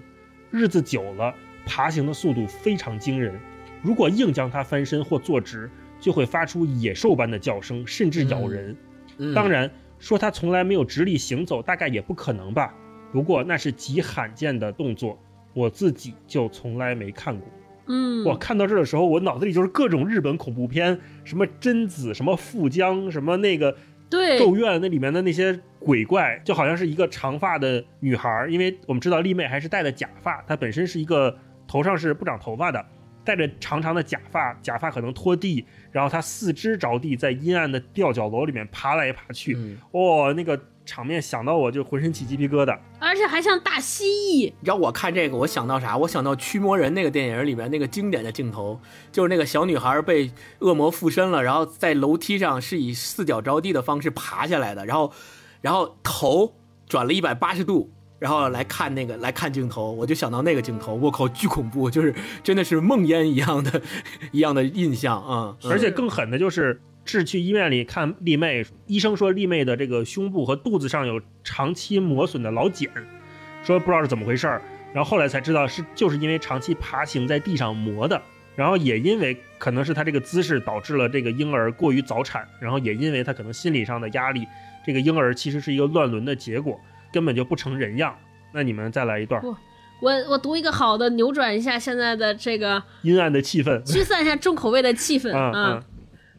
[0.50, 1.32] 日子久了，
[1.64, 3.40] 爬行的速度非常惊人。
[3.84, 5.70] 如果硬将它翻身或坐直，
[6.00, 8.76] 就会发出野兽般的叫声，甚至咬人。
[9.20, 9.70] 嗯当然，
[10.00, 12.74] 说它从来没有直立行走，大概也不可能吧。
[13.14, 15.20] 不过那是极罕见的动作，
[15.54, 17.48] 我自己就从来没看过。
[17.88, 23.76] 嗯，我看到这儿的时候，我脑子里就是各种日本恐怖片，什么贞子，什么富江，什么那个
[24.10, 32.84] 对，咒怨那里面的那些鬼怪，就好像是一个长发的女孩，因为我们知道丽妹还是戴的假发，她本身是一个头上是不长头发的，
[33.24, 39.78] 戴着长长的假发，假发可能拖地，然后她四肢着地，在阴暗的吊脚楼里面爬来爬去，嗯。
[39.92, 42.78] 哦，那个场面想到我就浑身起鸡皮疙瘩。
[43.00, 44.46] 而且还像大蜥蜴。
[44.46, 45.98] 你知道我看这个，我想到啥？
[45.98, 48.80] 我想到《驱魔人》那个电影里面那个经典的镜头，
[49.12, 55.12] 就是那个小女孩被恶魔附身了，然后在楼梯上是以四脚着地的方式爬下来的，然后，
[55.62, 56.54] 然后头
[56.88, 62.14] 转了一百八十度，然后来看那个来看镜头，我就想到那个镜头，我靠，巨恐怖，就是
[62.44, 63.82] 真的是梦魇一样的
[64.32, 65.56] 一样的印象啊！
[65.64, 72.90] 嗯而且更狠的就是，智去医院里看丽妹，医生说丽妹的这个胸部和肚子上有长期磨损的老茧，
[73.64, 74.62] 说不知道是怎么回事儿。
[74.92, 78.22] 然后后来才知道是就是因为长期爬行在地上磨的，
[78.56, 84.48] 然后也因为可能是她这个姿势导致了这个婴儿过于早产，然后也因为她可能心理上的压力，
[84.86, 86.80] 这个婴儿其实是一个乱伦的结果，
[87.12, 88.16] 根本就不成人样。
[88.52, 89.42] 那你们再来一段
[90.02, 93.84] 我我读一个好的，扭转一下现在的这个，阴暗的气氛。
[93.84, 95.84] 驱散一下重口味的气氛 嗯啊。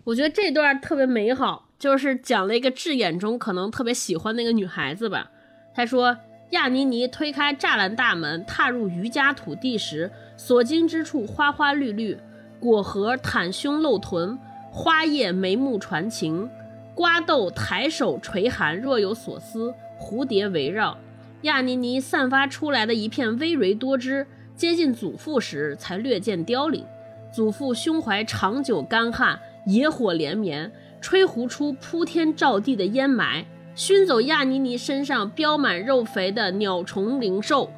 [0.06, 5.32] 我觉得这段特别美好，就是讲了一个智眼中可能特别喜欢那个女孩子吧。
[5.74, 6.16] 他说，
[6.50, 12.16] 亚妮妮推开栅栏大门，踏入余家土地时，所经之处花花绿绿，
[12.60, 14.38] 果核袒胸露臀，
[14.70, 16.48] 花叶眉目传情，
[16.94, 20.96] 瓜豆抬手垂寒，若有所思，蝴蝶围绕。
[21.42, 26.86] 亚妮妮散发出来的一片葳蕤多汁，接近祖父时才略见凋零。
[27.32, 33.44] 祖父胸怀长久干旱，野火连绵，吹胡出铺天罩地的烟霾，
[33.74, 37.70] 熏走亚尼尼身上标满肉肥的鸟虫灵兽。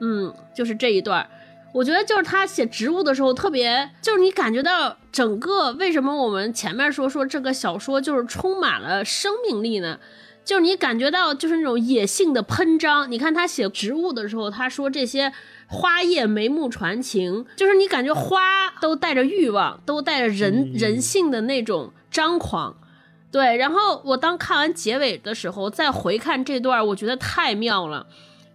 [0.00, 1.28] 嗯，就是这一段。
[1.72, 9.98] 我觉得就是他写植物的时候特别，就是你感觉到整个为什么我们前面说说这个小说就是充满了生命力呢？
[10.44, 13.10] 就是你感觉到就是那种野性的喷张。
[13.10, 15.32] 你看他写植物的时候，他说这些
[15.66, 22.76] 花叶眉目传情，就是你感觉花都带着欲望，都带着人人性的那种张狂。
[23.32, 28.06] 对，然后我当看完结尾的时候再回看这段，我觉得太妙了。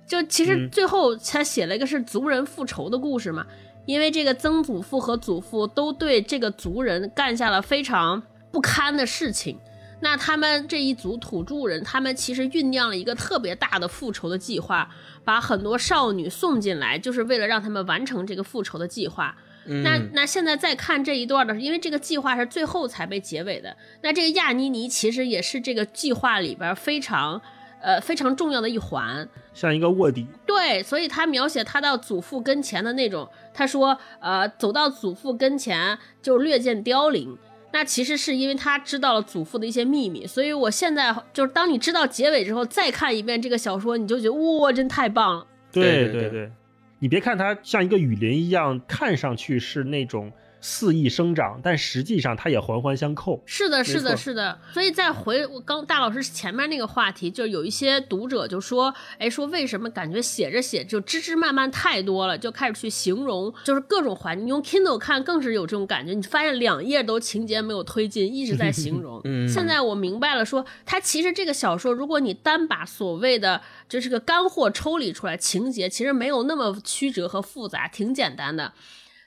[0.08, 3.46] 就其实最后他写了一个是族人复仇的故事嘛，
[3.86, 9.60] 因为这个曾祖父和祖父都对这个族人干下了非常不堪的事情，
[10.02, 14.89] 那他们这一组土著人，他们其实酝酿了一个特别大的复仇的计划，
[15.24, 19.36] 把很多少女送进来，就是为了让他们完成这个复仇的计划。
[19.84, 27.41] 那那现在再看这一段的，因为这个计划是最后才被结尾的，那这个亚妮尼其实也是这个计划里边非常。
[27.82, 30.28] 呃，非常重要的一环，像一个卧底。
[30.45, 37.38] 对，所以他描写他到祖父跟前的那种，他说，呃，走到祖父跟前就略见凋零。
[37.72, 40.26] 那其实是因为他知道了祖父的一些秘密。
[40.26, 45.47] 所以我现在就是当你知道结尾之后，再看一遍这个小说，你就觉得哇，真太棒了。
[45.72, 46.51] 对对对，
[46.99, 50.32] 你别看它像一个雨林一样，看上去是那种。
[50.62, 53.41] 肆意生长，但实际上它也环环相扣。
[53.45, 54.60] 是的，是的，是的。
[54.74, 64.47] 所以再回我刚大老师前面那个话题，就有一些读者就说：“哎，说为什么感觉写着写就枝枝蔓蔓太多了，就开始去形容，就是各种环境。
[64.47, 69.22] 用 Kindle 看更是有这种感觉，你发现两页都情节没有推进，一直在形容。
[69.26, 78.74] 嗯，现在我明白了，说它其实这个小说，如果你单把所谓的就是个干货抽离出来，情节其实没有那么曲折和复杂，挺简单的。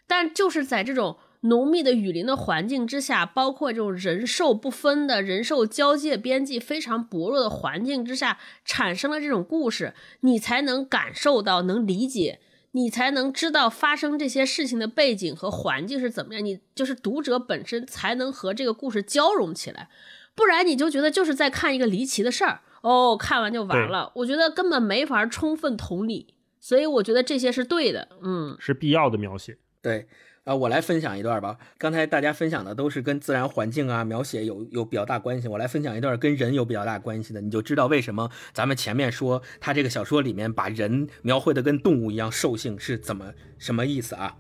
[0.07, 12.39] 但就是在这种浓密的雨林的环境之下，包括这种人兽不分的人兽交界边际非常薄弱的环境之下，产生了这种故事，你才能感受到、能理解，
[12.73, 16.45] 你才能知道发生这些事情的背景和环境是怎么样。
[16.45, 19.89] 你就是读者本身才能和这个故事交融起来，
[20.37, 24.13] 不然你就觉得就是在看一个离奇的事儿哦，看完就完了。
[24.17, 29.59] 我觉得根本没法充分同理，所以我觉得这些是对的，嗯，是必要的描写。
[29.83, 30.07] 对，
[30.45, 31.59] 啊，我来分享一段吧。
[31.77, 44.37] 刚才大家分享的都是跟自然环境啊描写有有比较大关系，我来分享一段跟人有比较大关系的，你就知道为什么咱们前面说他这个小说里面把人描绘的跟动物一样兽性是怎么什么意思啊？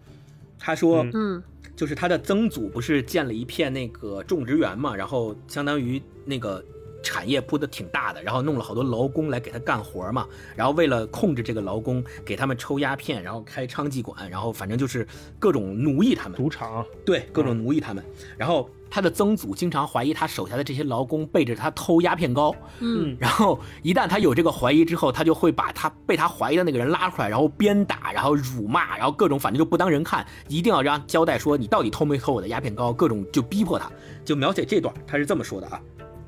[0.58, 1.42] 他说，嗯，
[1.74, 6.64] 就是他的曾祖不是建了一片那个种植园嘛，然后相当于那个。
[7.02, 10.26] 产业铺的挺大的，然后弄了好多劳工来给他干活嘛，
[10.56, 15.06] 然后为了控制这个劳工，给他们抽鸦片，然后开娼妓馆，然后反正就是
[15.38, 16.36] 各种奴役他们。
[16.36, 18.02] 赌场，对，各种奴役他们。
[18.36, 33.90] 然后他的曾祖经常怀疑他手下的这些劳工背着他偷鸦片膏，嗯，然后一旦他有这个怀疑之后，他就会把他被他怀疑的那个人拉出来，然后鞭打，然后辱骂，然后各种反正就不当人看，一定要让交代说你到底偷没偷我的鸦片膏，各种就逼迫他，
[34.24, 35.80] 就描写这段，他是这么说的啊。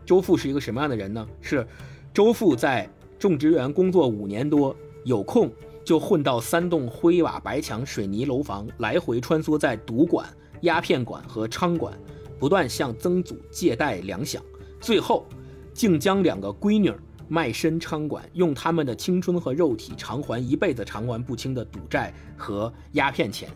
[0.04, 1.26] 周父是一个什么样的人呢？
[1.40, 1.66] 是
[2.12, 2.88] 周父在
[3.18, 4.74] 种植园工作五年多，
[5.04, 5.50] 有空
[5.84, 10.28] 就混到三栋灰瓦白墙水泥楼房，来回穿梭在赌馆、
[10.60, 11.92] 鸦片馆和娼馆，
[12.38, 14.38] 不断向曾祖借贷粮饷，
[14.80, 15.26] 最后
[15.72, 16.92] 竟将两个闺女
[17.26, 23.48] 卖身娼馆，用他们的青春和肉体偿还一辈子偿还不清的赌债和鸦片钱。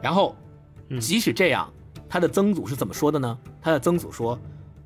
[0.00, 0.36] 然后，
[1.00, 1.68] 即使这样，
[2.08, 3.38] 他的曾祖是怎么说的呢？
[3.60, 4.38] 他的曾祖说。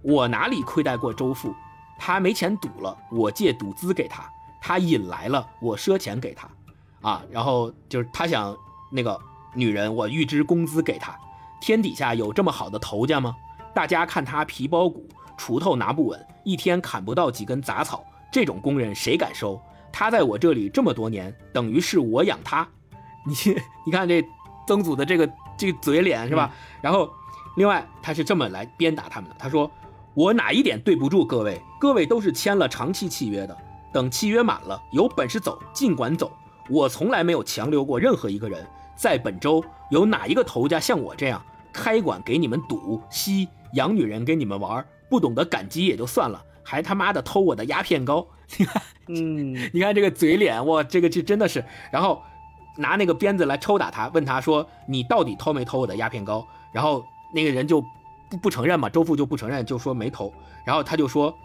[0.02, 1.54] 我哪里亏待过周父？
[1.98, 4.22] 他没钱赌了，我借赌资给他；
[4.60, 6.48] 他引来了，我赊钱给他。
[7.00, 8.56] 啊，然后就是他想
[8.90, 9.16] 那个
[9.54, 11.16] 女人，我预支工资给他。
[11.60, 13.36] 天底下有这么好的头家吗？
[13.72, 19.60] 大家看他皮包骨，锄头拿不稳，一天砍不到几根杂草，这种工人谁敢收？
[19.92, 22.66] 他在我这里这么多年，等于是我养他。
[23.24, 23.34] 你
[23.86, 24.24] 你看这
[24.66, 26.52] 曾祖的这个这个嘴脸是吧？
[26.80, 27.08] 然后
[27.56, 29.70] 另外他是这么来鞭打他们的，他说。
[30.14, 31.60] 我哪一点对不住各位？
[31.80, 33.56] 各位都是签了长期契约的，
[33.92, 36.30] 等契约满了，有本事走尽管走。
[36.68, 38.66] 我从来没有强留过任何一个人。
[38.94, 41.42] 在本周有哪一个头家像我这样
[41.72, 48.26] 开馆给你们赌吸，养女人给你们玩，不懂得感激也就算了，还他妈的偷我的鸦片膏。
[48.58, 51.64] 你看，嗯， 你看这个嘴脸，哇，这个这真的是。
[51.90, 52.22] 然后
[52.76, 57.02] 拿那个鞭子来抽打他，问他说：“你到底偷没偷我的鸦片膏？”然后
[57.34, 57.82] 那个人就。
[58.32, 58.88] 不不承认嘛？
[58.88, 60.32] 周父就不承认，就说没偷。
[60.64, 61.36] 然后他就说：“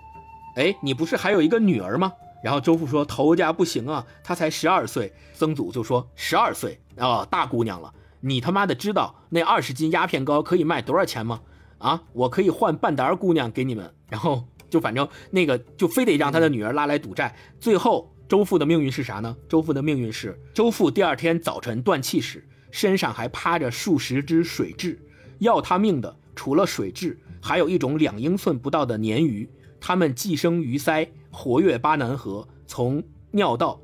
[0.56, 5.12] 哎，你不是还有一个女儿吗？”然后周父说头家不行啊，他才十二岁。
[5.34, 7.94] 曾祖就说十二岁啊，大姑娘了。
[8.22, 11.42] 你他妈的知道那二十斤鸦片膏可以卖多少钱吗？
[11.80, 13.94] 啊，我可以换半打姑娘给你们。
[14.08, 17.36] 然后就反正那个就非得让他的女儿拉来赌债。
[17.60, 19.36] 最后周父的命运是啥呢？
[19.50, 24.98] 周父的命运是周父第二天早晨断气时，身上还趴着数十只水蛭。
[25.40, 29.50] 要他命的除了水蛭，还有一种两英寸不到的鲶鱼。
[29.82, 33.82] 它们寄生鱼鳃，活跃巴南河，从尿道、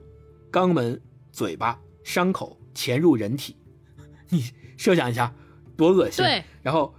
[0.52, 1.02] 肛门、
[1.32, 3.56] 嘴巴、伤口潜入人体。
[4.30, 4.44] 你
[4.78, 5.34] 设想一下，
[5.76, 6.24] 多恶心！
[6.24, 6.44] 对。
[6.62, 6.94] 然后，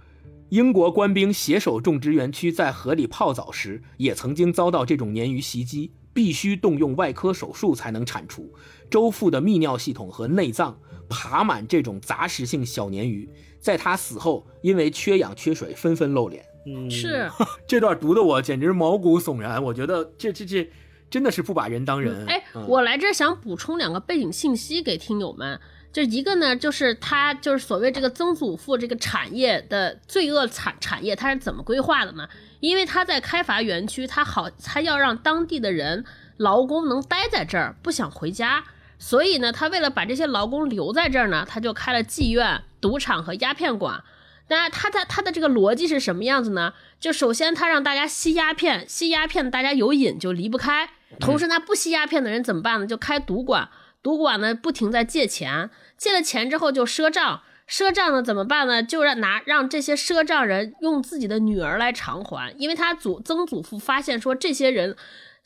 [0.49, 8.53] 英国官兵携手种植园区在河里泡澡时，也曾经遭到这种鲶鱼袭击，必须动用外科手术才能铲除。
[8.89, 10.79] 周父的泌尿系统和内脏
[11.09, 13.29] 爬满这种杂食性小鲶鱼，
[13.65, 16.45] 在他死后，因为缺氧缺水，纷纷露脸。
[16.67, 17.27] 嗯，是
[17.65, 19.63] 这段读的我简直毛骨悚然。
[19.63, 20.69] 我觉得这这这
[21.09, 22.27] 真的是不把人当人。
[22.27, 25.59] 哎，嗯我来这儿想补充两个背景信息给听友们。
[25.91, 32.29] 这一个呢，就是他就是所谓这个曾祖父这个产业的罪恶产产业，他是怎么规划的呢？
[32.59, 36.05] 因为他在开发园区，他好他要让当地的人
[36.37, 38.63] 劳工能待在这儿，不想回家，
[38.97, 44.03] 所以呢，他为了把这些劳工留在这儿呢，他就开了妓院、赌场和鸦片馆。
[44.47, 46.73] 那他的他的这个逻辑是什么样子呢？
[46.99, 52.85] 就首先他让大家吸鸦片，吸鸦片大家有瘾就离不开，同时那不吸鸦片的人怎么办呢？
[52.85, 53.69] 就开赌馆，
[54.03, 58.83] 赌馆呢不停在借钱，借了钱之后就赊账，赊账呢怎么办呢？
[58.83, 64.95] 就让拿让这些赊账人用自己的女儿来偿还，因为他祖曾祖父发现说这些人。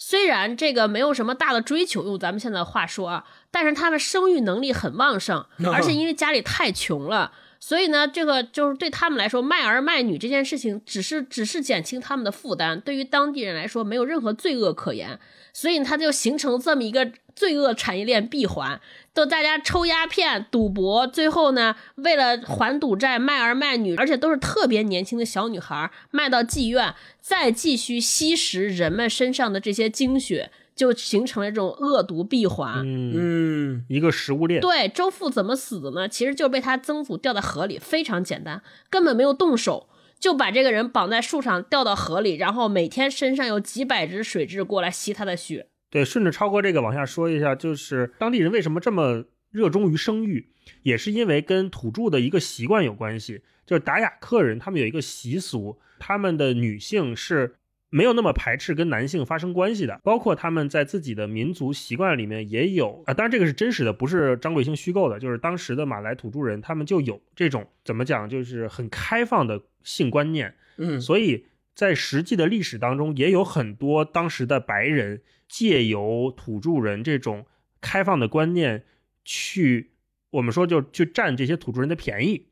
[0.01, 15.19] 虽然这个没有什么大的追求，用咱们现在的话说啊，但是他们生育能力很旺盛， 而且因为家里太穷了，所以呢，这个就是对他们来说，卖儿卖女这件事情，只是只是减轻他们的负担，对于当地人来说，没有任何罪恶可言，
[15.51, 18.81] 所以他就形成这么一个罪恶产业链闭环，
[19.13, 32.81] 都大家抽鸦片、赌博，最后呢，为了还赌债，卖儿卖女，而且都是特别年轻的小女孩，卖到妓院，再继续吸食人们身上的这些精血，就形成了这种恶毒闭环。
[32.85, 34.59] 嗯，嗯，一个食物链。
[34.59, 36.09] 对，周父怎么死的呢？
[36.09, 39.87] 其实就是被他曾祖掉在河里，非常简单，根本没有动手，
[40.19, 45.67] 就把这个人绑在树上掉到河里，然后每天身上有几百只水蛭过来吸他的血。
[45.89, 50.49] 对，顺着超哥这个往下说一下，就是当地人为什么这么热衷于生育，
[50.83, 53.41] 也是因为跟土著的一个习惯有关系。
[53.65, 57.55] 就是达雅克人，他们有一个习俗，他们的女性是
[57.91, 70.53] 没有那么排斥跟男性发生关系的，包括他们在自己的民族习惯里面也有啊，当然这个是真实的，不是张贵兴虚构的，就是当时的马来土著人他们就有这种怎么讲，就是很开放的性观念。
[70.77, 71.45] 嗯，所以
[71.79, 77.45] 在实际的历史当中，也有很多当时的白人借由土著人这种
[77.79, 78.83] 开放的观念，
[79.23, 79.91] 去
[80.31, 82.47] 我们说就去占这些土著人的便宜，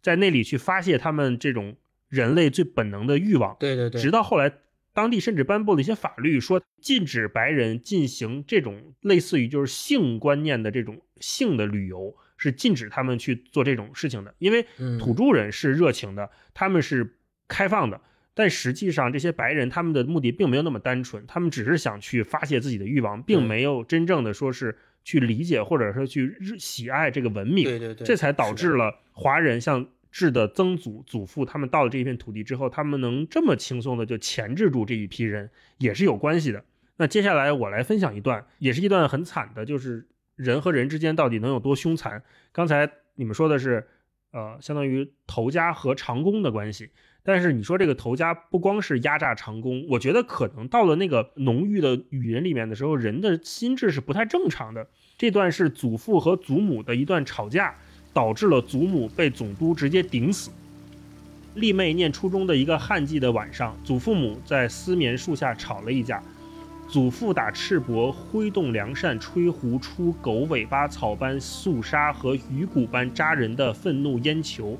[0.00, 1.74] 在那里去发泄他们这种
[2.08, 3.56] 人类最本能的欲望。
[3.58, 4.52] 对对对，直到后来，
[4.92, 14.32] 当地甚至颁布了一些法律，说禁止白人进行这种类似于就是性观念的这种性的旅游，是禁止他们去做这种事情的。
[14.38, 17.16] 因为嗯土著人是热情的，他们是
[17.48, 18.00] 开放的，
[18.38, 27.64] 但实际上这些白人他们的目的并没有那么单纯，他们只是想去发泄自己的欲望，并没有真正的说是去理解或者说去日喜爱这个文明。
[27.64, 36.62] 对对对，这才导致了华人像智的曾祖祖父他们到了这一片土地之后，他们能这么轻松的就钳制住这一批人，也是有关系的。
[36.98, 42.22] 那接下来我来分享一段，也是一段很惨的，就是人和人之间到底能有多凶残。
[42.52, 43.84] 刚才你们说的是，
[44.30, 46.90] 呃，相当于头家和长工的关系，
[47.28, 54.86] 但是你说这个头家不光是压榨长工，我觉得可能到了那个浓郁的语言里面的时候，人的心智是不太正常的。
[55.18, 57.74] 这段是祖父和祖母的一段吵架，
[58.14, 60.50] 导致了祖母被总督直接顶死。
[61.52, 66.22] 丽妹念初中的一个旱季的晚上，祖父母在丝棉树下吵了一架。
[66.88, 74.78] 祖父打赤膊挥动良扇，吹胡出狗尾巴草般肃杀和鱼骨般扎人的愤怒烟球，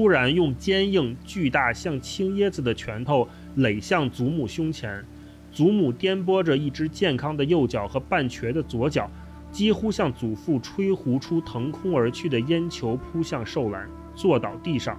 [0.00, 5.04] 突然用坚硬巨大像青椰子的拳头垒向祖母胸前。
[5.52, 9.10] 祖母颠簸着一只健康的右脚和半瘸的左脚，
[9.52, 14.98] 几乎向祖父吹胡出腾空而去的烟球扑向寿兰，坐倒地上。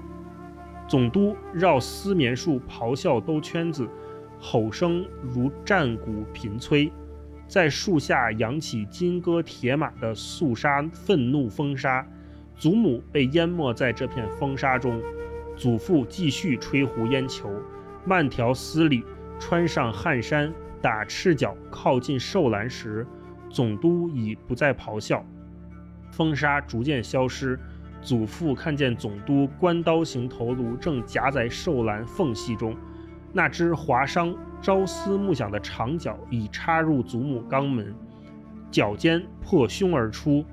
[0.88, 3.90] 总督绕丝棉树咆哮兜圈子，
[4.40, 6.92] 吼声如战鼓频催，
[7.48, 12.08] 在树下扬起金戈铁马的肃杀愤怒风沙。
[12.62, 15.02] 祖母被淹没在这片风沙中，
[15.58, 17.50] 祖父继续吹胡烟球，
[18.06, 19.04] 慢条斯理
[19.40, 23.04] 穿上汗衫，打赤脚靠近寿兰时，
[23.50, 25.26] 总督已不再咆哮，
[26.12, 27.60] 风沙逐渐消失。
[28.00, 32.76] 祖父看见总督关刀形头颅正夹在寿兰缝隙中，
[33.34, 37.92] 那只划伤、朝思暮想的长脚已插入祖母肛门，
[38.70, 40.46] 脚尖破胸而出。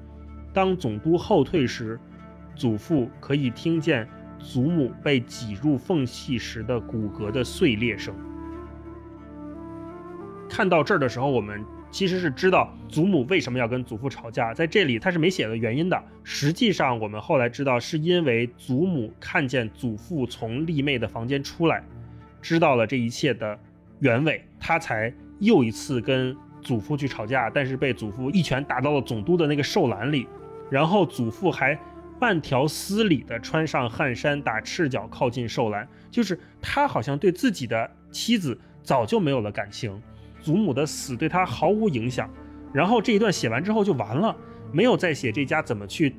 [0.59, 1.97] 当总督后退时，
[2.57, 4.09] 祖父可以听见
[4.41, 8.13] 祖母被挤入缝隙时的骨骼的碎裂声。
[10.51, 16.03] 看到这儿的时候，我们其实是知道祖母为什么要跟祖父吵架，在这里他是没写的原因的。
[16.25, 21.85] 实际上，我们后来知道，是因为祖母看见祖父从丽妹的房间出来，
[22.43, 23.57] 知道了这一切的
[24.01, 30.27] 原委，他才又一次跟祖父去吵架，但是被祖父一拳打到了总督的那个寿篮里，
[30.71, 31.79] 然后祖父还
[32.21, 40.03] 慢条斯理地穿上汗衫，打赤脚靠近寿兰，就是他好像对自己的妻子早就没有了感情。
[40.41, 42.29] 祖母的死对他毫无影响，
[42.73, 44.35] 然后这一段写完之后就完了，
[44.73, 46.17] 没有再写这家怎么去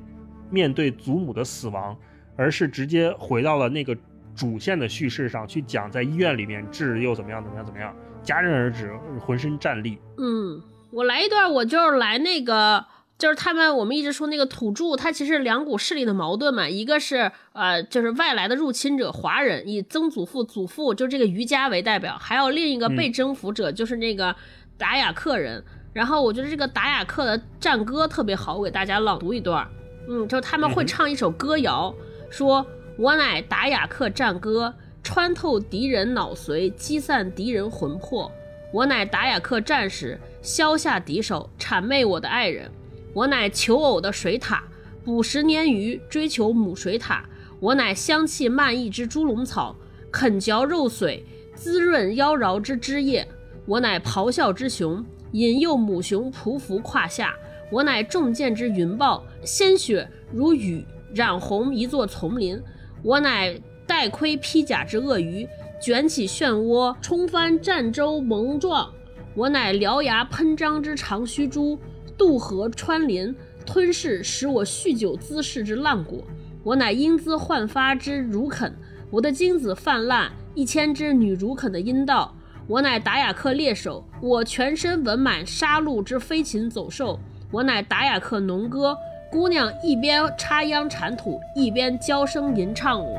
[0.50, 1.96] 面对祖母的死亡，
[2.36, 3.96] 而是直接回到了那个
[4.34, 7.94] 主线的叙事上去讲，在医院里面治又怎么样怎么样怎么样，
[8.24, 9.98] 戛然而止，浑身战栗。
[10.18, 12.84] 嗯，我来一段，我就是来那个。
[13.20, 24.34] 就是他们，我们一直说那个土著，他其实两股势力的矛盾嘛，一个是呃，就是外来的入侵者华人，以曾祖父、祖父就这个余家为代表，还有另一个被征服者，就是那个
[24.78, 25.62] 达雅克人。
[25.92, 29.68] 然后我觉得这个达雅克的战歌特别好，我给大家朗读一段。
[30.08, 31.94] 嗯，就他们会唱一首歌谣，
[32.30, 32.64] 说
[32.96, 38.32] ：“我乃达雅克战歌，穿透敌人脑髓，击散敌人魂魄。
[38.72, 42.70] 我乃达雅克战士，削下敌手，谄媚我的爱人。”
[43.12, 44.60] 我乃求偶的水獭，
[45.04, 47.20] 捕食鲶鱼，追求母水獭。
[47.58, 49.76] 我乃香气漫溢之猪笼草，
[50.10, 51.22] 啃嚼肉髓，
[51.54, 53.26] 滋润妖娆之枝叶。
[53.66, 57.34] 我乃咆哮之熊，引诱母熊匍匐胯下。
[57.70, 60.84] 我乃重剑之云豹，鲜血如雨
[61.14, 62.60] 染红一座丛林。
[63.02, 65.46] 我乃带盔披甲之鳄鱼，
[65.82, 68.92] 卷起漩涡，冲翻战舟猛撞。
[69.34, 71.78] 我乃獠牙喷张之长须猪。
[72.20, 76.22] 渡河穿林，吞噬使我酗酒滋事之烂果。
[76.62, 78.74] 我乃英姿焕发之如肯，
[79.10, 82.36] 我的精子泛滥，一千只女如肯的阴道。
[82.66, 87.18] 我乃达雅克猎手，我全身纹满杀戮之飞禽走兽。
[87.50, 88.94] 我乃达雅克农歌，
[89.32, 93.18] 姑娘一边插秧铲土，一边娇声吟唱我。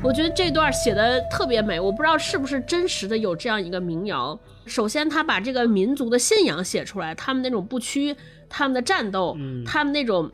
[0.00, 4.38] 我觉得这段写的特别美，我不知道是不是真实的有这样一个民谣。
[4.64, 8.14] 首先，他把这个民族的信仰写出来，他们那种不屈，
[8.48, 9.36] 他们的战斗，
[9.66, 10.30] 他们那种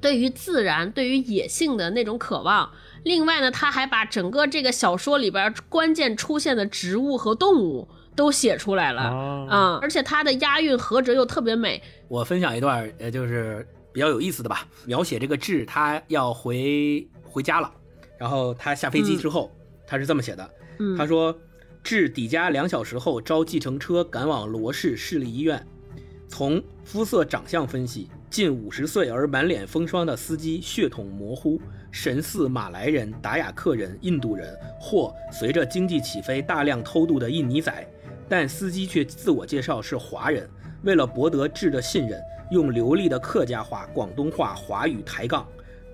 [0.00, 2.70] 对于自然、对于野性的那种渴望。
[3.02, 9.78] 另外呢，他还把整个这个小说里边关键出现的植物和动物都写出来了啊！
[9.82, 11.82] 而且他的押韵合辙又特别美。
[12.08, 17.72] 我分享一段，呃，就是比较有意思的吧，描写这个智他要回回家了。
[18.18, 19.50] 然后他下飞机之后，
[19.86, 20.50] 他是这么写的，
[20.96, 21.36] 他说
[21.84, 25.64] ：“至抵家两小时后，招计程车赶往罗氏市立医院。
[26.28, 31.60] 从肤色长相分析，近五十岁而满脸风霜的司机血统模糊，
[31.92, 37.86] 神似马来人、达雅克人、印度人，或随着经济起飞大量偷渡的印尼仔。
[38.28, 40.50] 但司机却自我介绍是华人，
[40.82, 45.46] 为了博得智的信任，用流利的客家话、广东话、华语抬杠。”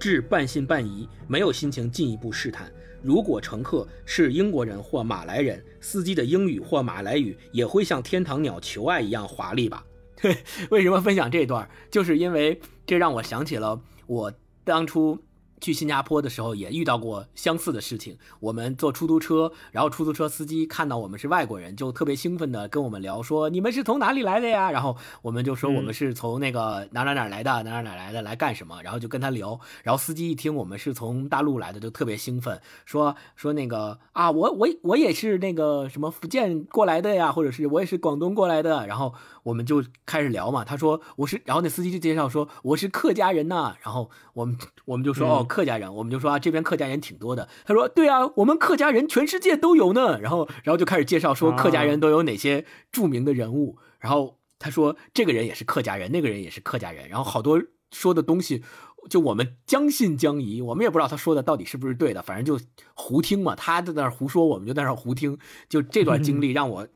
[0.03, 2.69] 至半信半疑，没有心情进一步试探。
[3.01, 9.87] 如果乘客是英国人或马来人，司机的英语或马来语也会像天堂鸟求爱一样华丽吧？
[10.71, 11.71] 为什么分享这段？
[11.89, 14.33] 就是因为这让我想起了我
[14.65, 15.17] 当初。
[15.63, 18.19] 去新加坡的时候也遇到过相似的事情。
[18.41, 29.61] 我们坐出租车，然后出租车司机看到我们是外国人，就特别兴奋的跟我们聊说：“你们是从哪里来的呀？”然后我们就说：“我们是从那个哪哪哪来的，哪哪哪来的，来干什么？”然后就跟他聊。
[29.85, 38.85] 然后司机一听我们是从大陆来的，就特别兴奋，说说那个啊，我我我也是那个什么福建过来的呀，或者是我也是广东过来的。
[38.89, 39.15] 然后
[39.45, 40.65] 我们就开始聊嘛。
[40.65, 43.77] 他说我是，然后那司机就介绍说我是客家人呐。
[43.81, 45.47] 然后我们我们就说哦。
[45.53, 47.47] 客家人，我们就说啊，这边客家人挺多的。
[47.67, 50.19] 他说，对啊，我们客家人全世界都有呢。
[50.19, 53.77] 然后，然后就开始介绍说客家人都有哪些著名的人物。
[53.99, 57.07] 然后他说，这个人也是客家人，那个人也是客家人。
[57.07, 58.63] 然后好多说的东西，
[59.11, 62.65] 就我们将信将疑，我们也不知道他说的到底是不是对的，反正就
[62.95, 63.55] 胡听嘛。
[63.55, 65.37] 他在那儿胡说，我们就在那儿胡听。
[65.69, 66.89] 就这段经历让我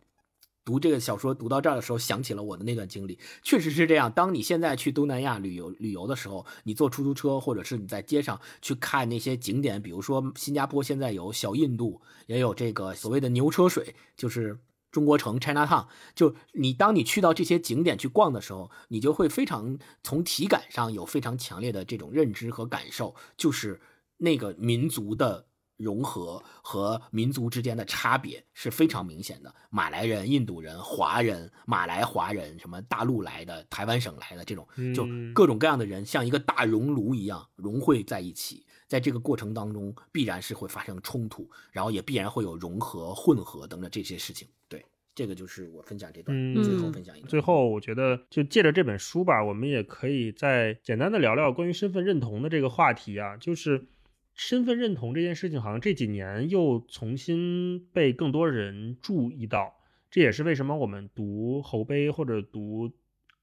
[0.66, 4.10] 读这个小说读到这儿的时候，想起了我的那段经历，确实是这样。
[4.10, 14.58] 当你现在去东南亚旅游旅游的时候，你坐出租车，或者是你在街上去看那些景点，比如说新加坡现在有小印度，也有这个所谓的牛车水，就是
[14.90, 15.86] 中国城 China Town。
[16.16, 23.80] 就你当你去到这些景点去逛的时候，你就会非常从体感上有非常强烈的这种认知和感受，就是
[24.16, 25.45] 那个民族的。
[25.76, 29.54] 融合和民族之间的差别是非常明显的。
[29.70, 38.64] 马来人、印度人、华人、马来华人，什么大陆来的、台湾省来的这种，就各种各样的人，像一个大熔炉一样融汇在一起。
[38.88, 44.46] 在这个过程当中，必然是会发生冲突，然后也必然会有融合、混合等等这些事情。
[44.68, 47.28] 对，这个就是我分享这段最后分享一段。
[47.28, 53.88] 最后，我觉得就借着这本书吧，我们也可以再简单的聊聊关于身份认同的这个话题啊，就是。
[54.36, 59.74] 身份认同这件事情，好像这几年又重新被更多人注意到。
[60.10, 62.92] 这也是为什么我们读侯杯或者读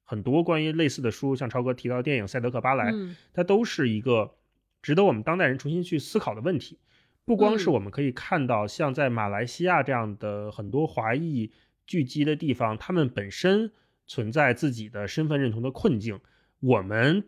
[0.03, 2.91] 很多关于类似的书，像超哥提到电影《赛德克·巴莱》，
[3.33, 4.35] 它都是一个
[4.83, 6.77] 值得我们当代人重新去思考的问题。
[7.25, 11.51] 不光是我们可以看到，像在马来西亚这样的很多华裔
[11.87, 13.71] 聚集的地方，他们本身
[14.05, 16.19] 存在自己的身份认同的困境。
[16.59, 17.27] 我们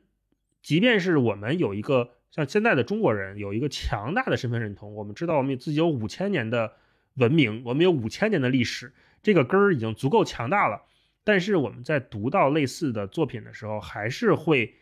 [0.62, 2.12] 即便是我们有一个。
[2.36, 6.74] 像现在的中国人有一个强大的身份认同，我们知道我们自己有五千年的
[7.14, 8.94] 文明，我们有五千年的历史，
[9.24, 10.82] 这个根儿已经足够强大了。
[11.24, 14.74] 但是我们在读到类似的作品的时候，还是会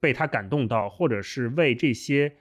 [0.00, 2.36] 被他感动到，或者是为这些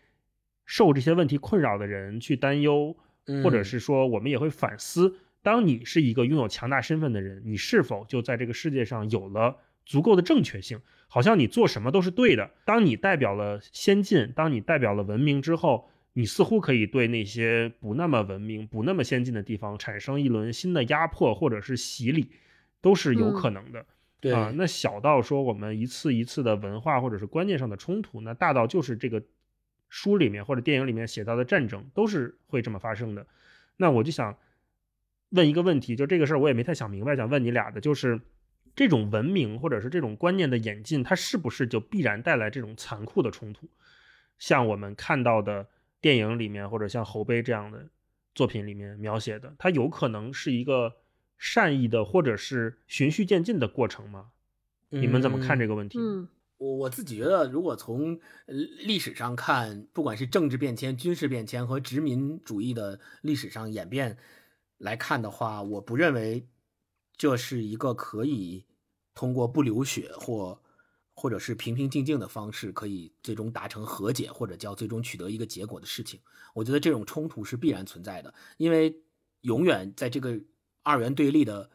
[0.66, 2.96] 受这些问题困扰的人去担忧，
[3.44, 10.80] 或者是说我们也会反思：当你是一个拥有强大身份的人，你是否就在这个世界上有了足够的正确性？
[11.16, 12.52] 好像你做什么都是对的。
[12.66, 22.32] 当你代表了先进，当你代表了文明之后，你似乎可以对那些不那么文明、不那么先进的地方产生一轮新的压迫或者是洗礼，
[22.82, 23.86] 都是有可能的。
[24.20, 29.24] 对啊，那小到说我们一次一次的文化或者是观念上的冲突，那大到就是这个
[29.88, 33.26] 书里面或者电影里面写到的战争，都是会这么发生的。
[33.78, 34.36] 那我就想
[35.30, 38.20] 问一个问题，就这个事儿我也没太想明白，想问你俩的就是。
[38.76, 43.70] 这种文明或者是这种观念的演进，它是不是就必然带来这种残酷的冲突？
[44.38, 45.66] 像我们看到的
[46.02, 47.88] 电影里面，或者像侯碑这样的
[48.34, 50.94] 作品里面描写的，它有可能是一个
[51.38, 54.32] 善意的或者是循序渐进的过程吗？
[54.90, 55.98] 你们怎么看这个问题？
[55.98, 56.28] 嗯，
[56.58, 64.18] 我我自己觉得，如果从历史上看，不管是政治变迁、军事变迁和殖民主义的历史上演变
[64.80, 66.46] 来看的话，我不认为。
[67.18, 68.65] 这是一个可以
[69.16, 70.62] 通过不流血或
[71.14, 76.20] 或者是平平静静的方式，可以最终达成和解，或者叫最终取得一个结果的事情。
[76.54, 78.94] 我觉得这种冲突是必然存在的，因为
[79.42, 80.38] 永远在这个
[80.84, 81.70] 二元对立的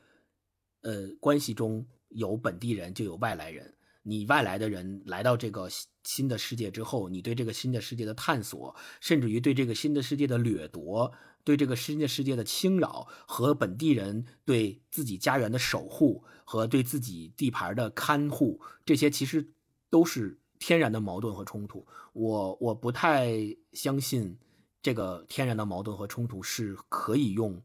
[0.83, 3.75] 呃关系中有本地人就有外来人。
[4.03, 5.69] 你外来的人来到这个
[6.05, 11.13] 新的世界之后，你对这个新的世界的探索，甚至于对这个新的世界的掠夺。
[11.43, 19.51] 对这个新的世界的侵扰和本地人对自己家园的守护和对自己地盘的看护，这些其实
[19.89, 21.87] 都是天然的矛盾和冲突。
[22.13, 24.39] 我我不太相信
[24.83, 27.63] 这个天然的矛盾和冲突是可以用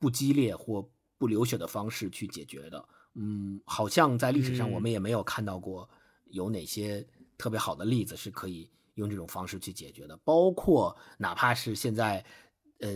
[0.00, 2.88] 不激烈或不流血的方式去解决的。
[3.14, 5.88] 嗯，好像在历史上我们也没有看到过
[6.26, 7.06] 有哪些
[7.36, 12.24] 特别好的例子是可以用这种方式去解决的，包括哪怕是现在。
[12.80, 12.88] 呃，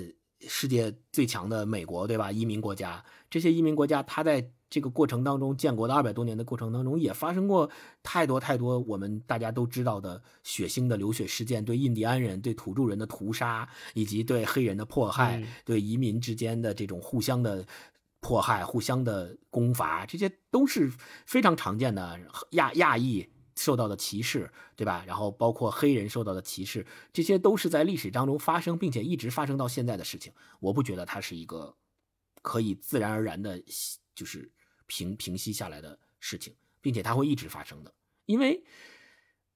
[0.48, 2.30] 世界最强的美国，对吧？
[2.30, 7.68] 移民国家，这些移民国家，它在这个过程当中，建国的二百多年的过程当中，也发生过
[8.02, 17.66] 太多太多我们大家都知道的血腥的流血事件，对印第安人、对土著人的屠杀，以及对黑人的迫害，对移民之间的这种互相的
[18.20, 20.90] 迫害、互相的攻伐，这些都是
[21.26, 22.18] 非常常见的
[22.52, 23.28] 亚亚裔。
[23.56, 25.04] 受到的歧视，对吧？
[25.06, 30.32] 然后包括黑人受到的歧视，这些都是在历史当中发生，并且一直发生到现在的事情。
[30.60, 31.76] 我不觉得它是一个
[32.42, 33.62] 可以自然而然的，
[34.14, 34.50] 就是
[34.86, 37.92] 平平息下来的事情，并且它会一直发生的。
[38.26, 38.64] 因为，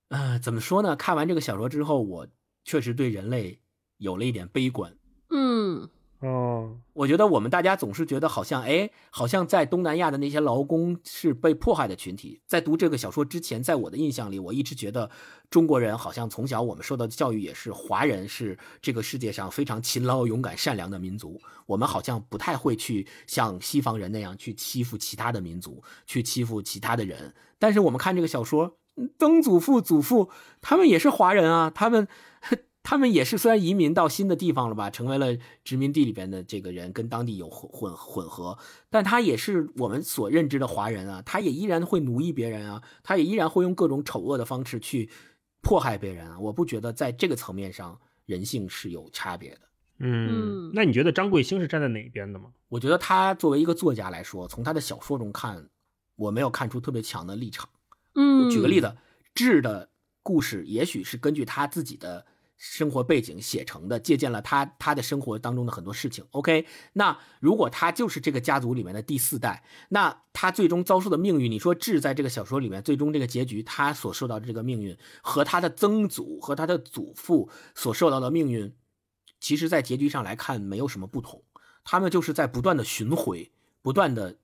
[0.09, 0.97] 呃，怎么说呢？
[0.97, 2.29] 看完这个小说之后，我
[2.65, 3.61] 确实对人类
[3.99, 4.97] 有了一点悲观。
[5.31, 5.89] 嗯。
[6.21, 12.41] 哦，我觉得我们大家总是觉得好像，哎，好像在东南亚的那些劳工是被迫害的群体。
[12.47, 15.11] 在读这个小说之前，在我的印象里，我一直觉得
[15.51, 21.39] 中国人好像从小我们受到的教育也是华人是这个世界上非常勤劳、勇敢、善良的民族。
[21.67, 27.35] 我们好像不太会去像西方人那样去欺负其他的民族，去欺负其他的人。
[27.59, 28.79] 但是我们看这个小说，
[29.19, 30.31] 曾祖父、祖父
[30.63, 32.09] 他们也是华人啊，他们。
[32.89, 38.57] 他们也是虽然移民到新的地方了吧，成为了殖民地里边的这个人，跟当地有混混混合，
[38.89, 45.11] 但他也是我们所认知的华人啊，他也依然会奴役别人啊，他也依然会用各种丑恶的方式去
[45.63, 46.39] 迫害别人啊。
[46.39, 49.61] 我不觉得在这个层面上人性是有差别的。
[49.99, 52.53] 嗯，那你觉得张贵兴是站在哪一边的吗？
[52.69, 55.69] 我觉得他作为一个作家来说，从他的小说中看，
[56.15, 57.69] 我没有看出特别强的立场。
[58.15, 58.97] 嗯，举个例子，
[59.35, 59.91] 智的
[60.23, 62.25] 故事也许是根据他自己的
[62.57, 66.25] 生活背景写成的，借鉴了他他的生活当中的很多事情。
[66.31, 78.75] OK，那如果他就是这个家族里面的第四代，那他最终遭受的命运，你说志在这个小说里面最终这个结局，他所受到的这个命运和他的曾祖和他的祖父所受到的命运，
[79.39, 81.43] 其实在结局上来看没有什么不同，
[81.85, 83.53] 他们就是在不断的巡回，
[83.83, 84.39] 不断的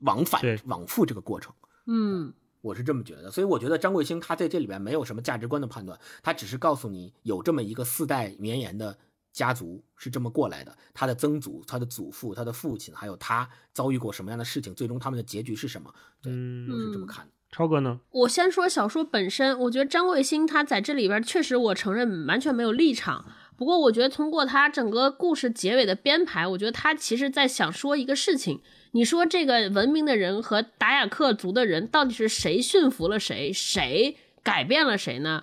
[0.00, 1.54] 往返往复这个过程。
[1.86, 2.34] 嗯。
[2.60, 8.96] 我是这么觉得，所以我觉得张贵兴他在这里边没有什么价值观的判断，他只是告诉你有这么一个四代绵延的
[9.32, 15.92] 家族是这么过来的，他的曾祖、他的祖父、他的父亲，还有他遭遇过什么样的事情，最终他们的结局是什么？
[16.20, 17.32] 对，我是这么看的。
[17.50, 17.98] 超哥呢？
[18.10, 23.24] 我先说小说本身，我觉得张贵兴他在这里边确实，我承认完全没有立场。
[23.58, 28.62] 不过我觉得通过他整个故事结尾的编排，我觉得他其实在想说一个事情。
[28.92, 35.42] 你说这个文明的人和达雅克族的人到底是谁驯服了谁，谁改变了谁呢？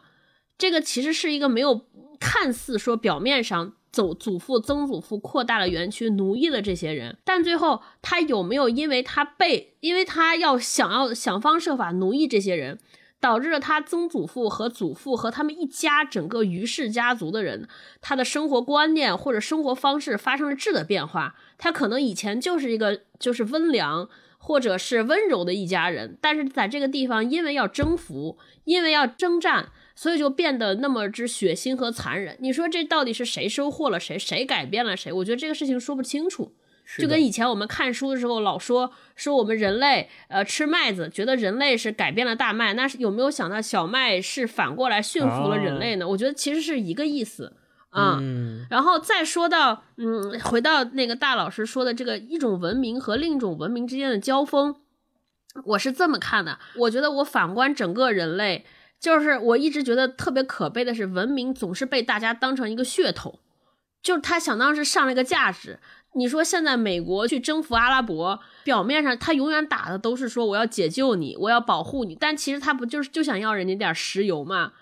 [0.58, 1.86] 这个其实是一个没有
[2.20, 12.80] 看似说表面上走祖父曾祖父扩大了园区奴役了这些人，但最后他有没有因为他被因为他要想要想方设法奴役这些人，
[13.26, 17.68] 导致了他曾祖父和祖父和他们一家整个于氏家族的人
[18.00, 21.36] 他的生活观念或者生活方式发生了质的变化？
[21.58, 24.08] 他可能以前就是一个就是温良
[24.38, 32.38] 或者是温柔的一家人，但是在这个地方，因为要征服，因为要征战，所以就变得那么之血腥和残忍。
[32.40, 35.12] 你说这到底是谁收获了谁，谁改变了谁？
[35.12, 36.54] 我觉得这个事情说不清楚。
[36.98, 46.08] 就跟以前我们看书的时候老说说我们人类呃吃麦子，觉得人类是改变了大麦，那是有没有想到小麦是反过来驯服了人类呢？
[46.08, 47.54] 我觉得其实是一个意思。
[47.98, 54.76] 嗯，然后再说到，嗯，回到那个大老师说的这个一种文明和另一种文明之间的交锋，
[55.64, 56.60] 我是这么看的。
[56.76, 58.66] 我觉得我反观整个人类，
[59.00, 63.40] 就是我一直觉得特别可悲的是，文明总是被大家当成一个噱头，
[64.04, 65.80] 就是他想当时上了一个价值。
[66.16, 74.74] 你说现在美国去征服阿拉伯，表面上他永远打的都是说我要解救你，我要保护你，但其实他不就是就想要人家点石油嘛？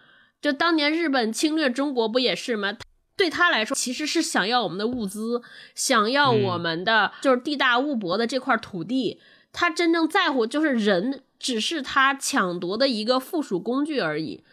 [0.41, 2.75] 就当年日本侵略中国不也是吗？
[3.15, 5.41] 对他来说，其实是想要我们的物资，
[5.75, 9.19] 想要我们的就是地大物博的这块土地。
[9.51, 14.43] 他真正在乎就是人，只是他抢夺的一个附属工具而已。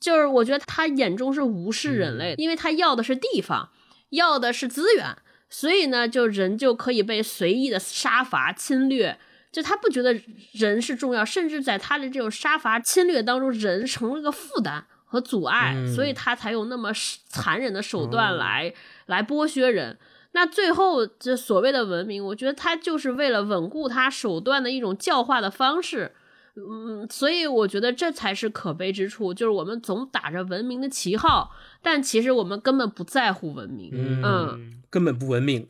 [0.00, 3.70] 就是我觉得他眼中是无视人类，因为他要的是地方，
[4.10, 5.16] 要的是资源，
[5.56, 9.16] 所以呢，就人就可以被随意的杀伐侵略。
[9.52, 10.12] 就他不觉得
[10.50, 14.84] 人是重要，甚至在他的这种杀伐侵略当中，人成了个负担。
[15.06, 16.90] 和阻碍，所以他才用那么
[17.28, 18.74] 残忍的手段来
[19.06, 19.96] 来剥削人。
[20.32, 26.10] 那最后这所谓的文明，我觉得他就是为了稳固他手段的一种教化的方式。
[26.56, 31.50] 嗯，所以我觉得这才是可悲之处，就是我们总打着文明的旗号，
[31.82, 33.90] 但其实我们根本不在乎文明。
[34.22, 35.66] 嗯，根本不文明，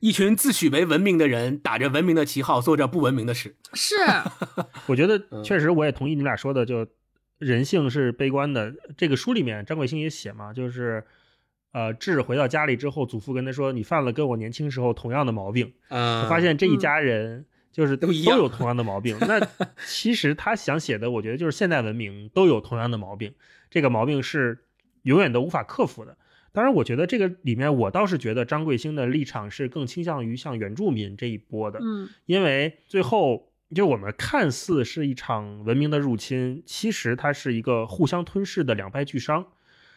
[0.00, 3.56] 一群自诩为文明的人，打着文明的旗号做着不文明的事。
[3.72, 3.94] 是，
[4.88, 6.86] 我觉得确实，我也同意你俩说的，就。
[7.38, 8.72] 人性是悲观的。
[8.96, 11.04] 这个书里面，张贵兴也写嘛，就是，
[11.72, 17.44] 呃，智回到家里之后，祖父跟他说：“你犯了跟我年轻时候同样的毛病。”啊，发现这一家人
[17.76, 19.14] 就是都有同样的毛病。
[19.20, 19.38] 那
[19.86, 23.34] 其实他想写的，我觉得就是现代文明都有同样的毛病，
[23.68, 24.64] 这个毛病是
[25.02, 26.16] 永远都无法克服的。
[26.52, 33.52] 当然，我觉得这个里面，我倒是觉得张贵兴的立场是更倾向于像原住民这一波的，嗯，因为最后。
[33.74, 39.44] 就我们看似是一场文明的入侵，其实它是一个互相吞噬的两败俱伤。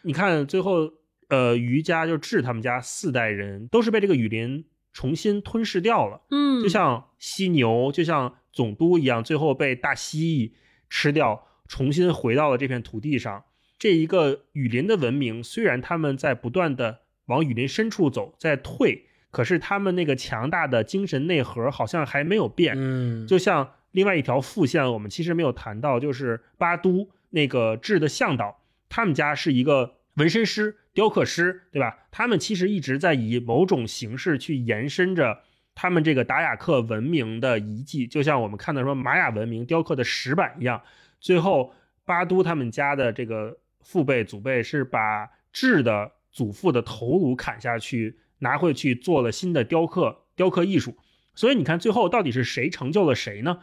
[0.02, 0.92] 你看最后，
[1.28, 6.22] 呃，余家就智他们家四代人都是被这个雨林重新吞噬掉了。
[6.30, 10.52] 嗯，就像犀牛，就像总督一样，最后被大蜥蜴
[10.88, 13.44] 吃掉，重新回到了这片土地上。
[13.78, 19.06] 这一个雨林的文明，虽然他们在不断的往雨林深处走，在退。
[19.30, 31.98] 可是他们那个强大的精神内核好像还没有变，嗯，就像另外一条副线，我们其实没有谈到，就是巴都那个智的向导，他们家是一个纹身师、雕刻师，对吧？
[32.10, 35.40] 他们其实一直在以某种形式去延伸着
[35.74, 40.82] 他们这个达雅克文明的遗迹，就像我们看到说玛雅文明雕刻的石板一样。
[41.20, 41.72] 最后，
[42.04, 50.96] 巴都他们家的这个父辈、祖辈是把智的祖父的头颅砍下去，拿回去做了新的雕刻雕刻艺术。
[51.34, 53.60] 所以你看，最后到底是谁成就了谁呢？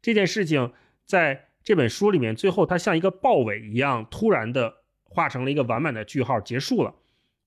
[0.00, 0.72] 这件事情
[1.04, 4.76] 在这本书里面，最后它像一个豹尾一样，突然的
[5.10, 6.94] 画成了一个完满的句号，结束了。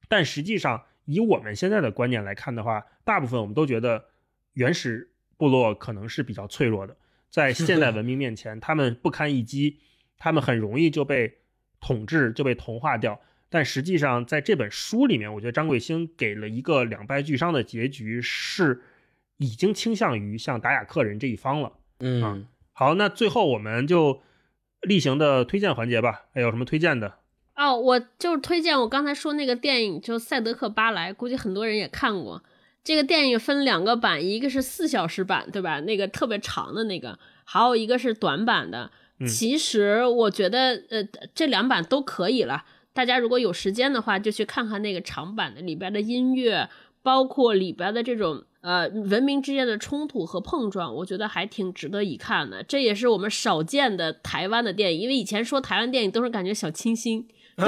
[0.10, 4.06] 但实际上，以我们现在的观念来看的话，大部分我们都觉得
[4.53, 6.95] 原始部落可能是比较脆弱的，
[7.30, 9.80] 在现代文明面前，他们不堪一击，
[10.18, 11.40] 他们很容易就被
[11.80, 13.19] 统治，就被同化掉。
[13.49, 18.81] 但实际上，在这本书里面，我觉得张贵兴给了一个两败俱伤的结局，是
[19.38, 21.73] 已经倾向于像达雅克人这一方了。
[21.99, 24.22] 嗯，好，那最后我们就
[24.81, 27.19] 例行的推荐环节吧，还有什么推荐的？
[27.55, 32.41] 哦，我就是推荐我刚才说那个电影，就《赛德克·巴莱》，估计很多人也看过。
[32.84, 35.80] 这个电影分两个版，一个是四小时版，对吧？
[35.81, 38.91] 那个特别长的那个，还有一个是短版的。
[39.27, 42.65] 其实我觉得，呃，这两版都可以了。
[42.91, 46.67] 大家如果有时间的话，就去看看那个长版的里边的音乐，
[47.01, 52.61] 包括里边的这种呃文明之间的冲突和碰撞，我觉得还挺值得一看的。
[52.63, 57.25] 这也是我们少见的台湾的电影，因为以前说台湾电影都是感觉小清新。
[57.57, 57.65] 对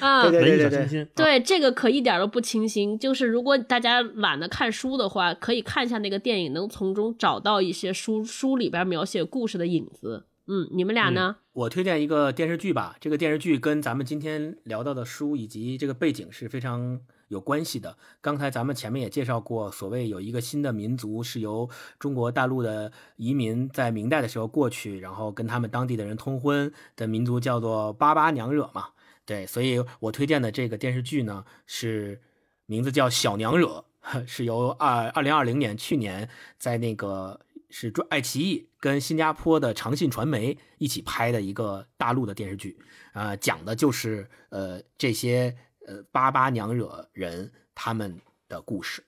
[0.00, 1.04] 啊，对对对对。
[1.14, 2.98] 对，这个可一点都不清新。
[2.98, 10.26] 就是如果大家懒得看书的话，可以看一下那个电影，能从中找到一些书书里边描写故事的影子。
[10.48, 11.36] 嗯，你们俩呢？
[11.52, 17.96] 我推荐一个电视剧吧，这个电视剧跟咱们今天聊到的书以及这个背景是非常有关系的。
[18.20, 21.68] 刚才咱们前面也介绍过，所谓有一个新的民族是由
[21.98, 28.90] 中国大陆的移民在明代的时候过去，然后跟他们当地的人通婚的民族叫做巴巴娘惹嘛。
[29.26, 32.22] 对，所以我推荐的这个电视剧呢，是
[32.64, 33.84] 名字叫《小娘惹》，
[34.26, 37.38] 是由二二零二零年去年在那个
[37.68, 42.78] 是爱奇艺跟新加坡的长信传媒一起拍的一个大陆的电视剧，
[43.12, 45.54] 啊、讲的就是呃这些
[45.86, 49.04] 呃巴巴娘惹人他们的故事。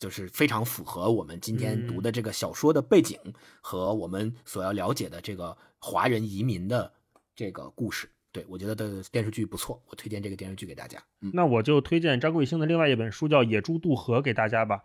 [0.00, 3.18] 就是非常符合我们今天读的这个小说的背景
[3.60, 6.90] 和我们所要了解的这个华人移民的
[7.36, 8.08] 这个故事。
[8.32, 11.02] 对我觉得的电视剧不错，我推荐这个电视剧给大家。
[11.20, 14.82] 嗯，那我就推荐张贵兴的另外一本书，叫《野猪渡河》给大家吧。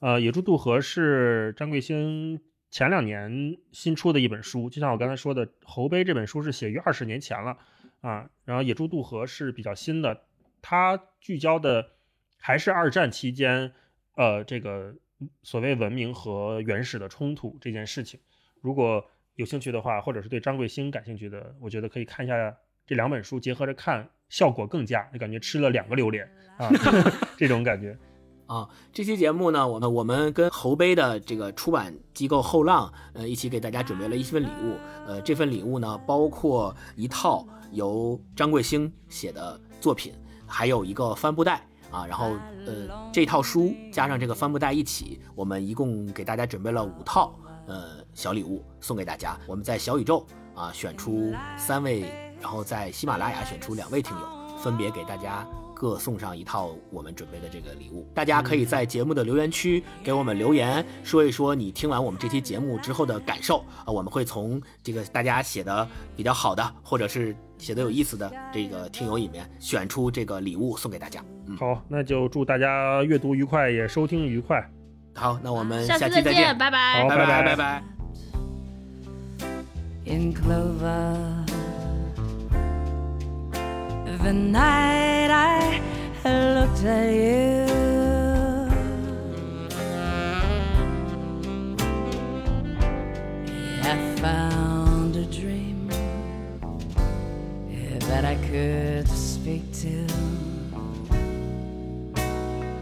[0.00, 7.56] 呃，《野猪渡河》是张贵兴前两年新出的一本书，就像我刚才说的，《侯碑》这本书是写于二十年前了
[8.00, 10.24] 啊，然后《野猪渡河》是比较新的，
[10.60, 11.92] 它聚焦的
[12.38, 13.72] 还是二战期间，
[14.16, 14.94] 呃，这个
[15.42, 18.20] 所谓文明和原始的冲突这件事情。
[18.60, 19.04] 如果
[19.34, 22.56] 有兴趣的话，或者是对张贵兴感兴趣的，我觉得可以看一下
[22.88, 26.70] 这两本书，结合着看，效果更佳，就感觉吃了两个榴莲啊，
[27.36, 27.94] 这种感觉。
[28.48, 34.74] 啊，这期节目呢，我们我们跟侯杯的这个出版机构后浪，呃，一起给大家准备了一份礼物。
[35.06, 40.14] 呃，这份礼物呢，包括一套由张贵兴写的作品，
[40.46, 41.60] 还有一个帆布袋
[41.90, 42.06] 啊。
[42.06, 49.38] 然后，呃，这套书加上这个帆布袋一起，我们一共给大家准备了五套呃小礼物送给大家。
[49.46, 52.06] 我们在小宇宙啊选出三位，
[52.40, 55.46] 然后在喜马拉雅选出两位听友，分别给大家。
[55.80, 71.22] 各送上一套我们准备的这个礼物，大家可以在节目的留言区给我们留言，说一说你听完我们这期节目之后的感受啊，我们会从这个大家写的比较好的，或者是写的有意思的这个听友里面选出这个礼物送给大家。
[71.46, 74.60] 嗯，好，那就祝大家阅读愉快，也收听愉快。
[75.14, 77.82] 好，那我们下期再见，拜拜，好拜拜拜拜
[84.18, 84.24] 拜。
[84.24, 85.80] The night I
[86.24, 87.66] looked at you,
[93.82, 95.88] I found a dream
[98.08, 100.06] that I could speak to.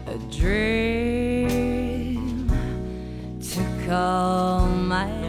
[0.07, 2.49] A dream
[3.39, 5.27] to call my own.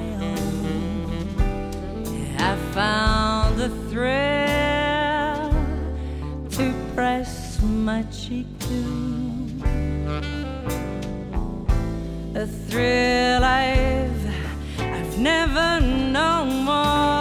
[2.38, 3.07] I found
[7.98, 8.78] my cheek to.
[12.34, 14.26] A thrill I've
[14.78, 17.17] I've never known more.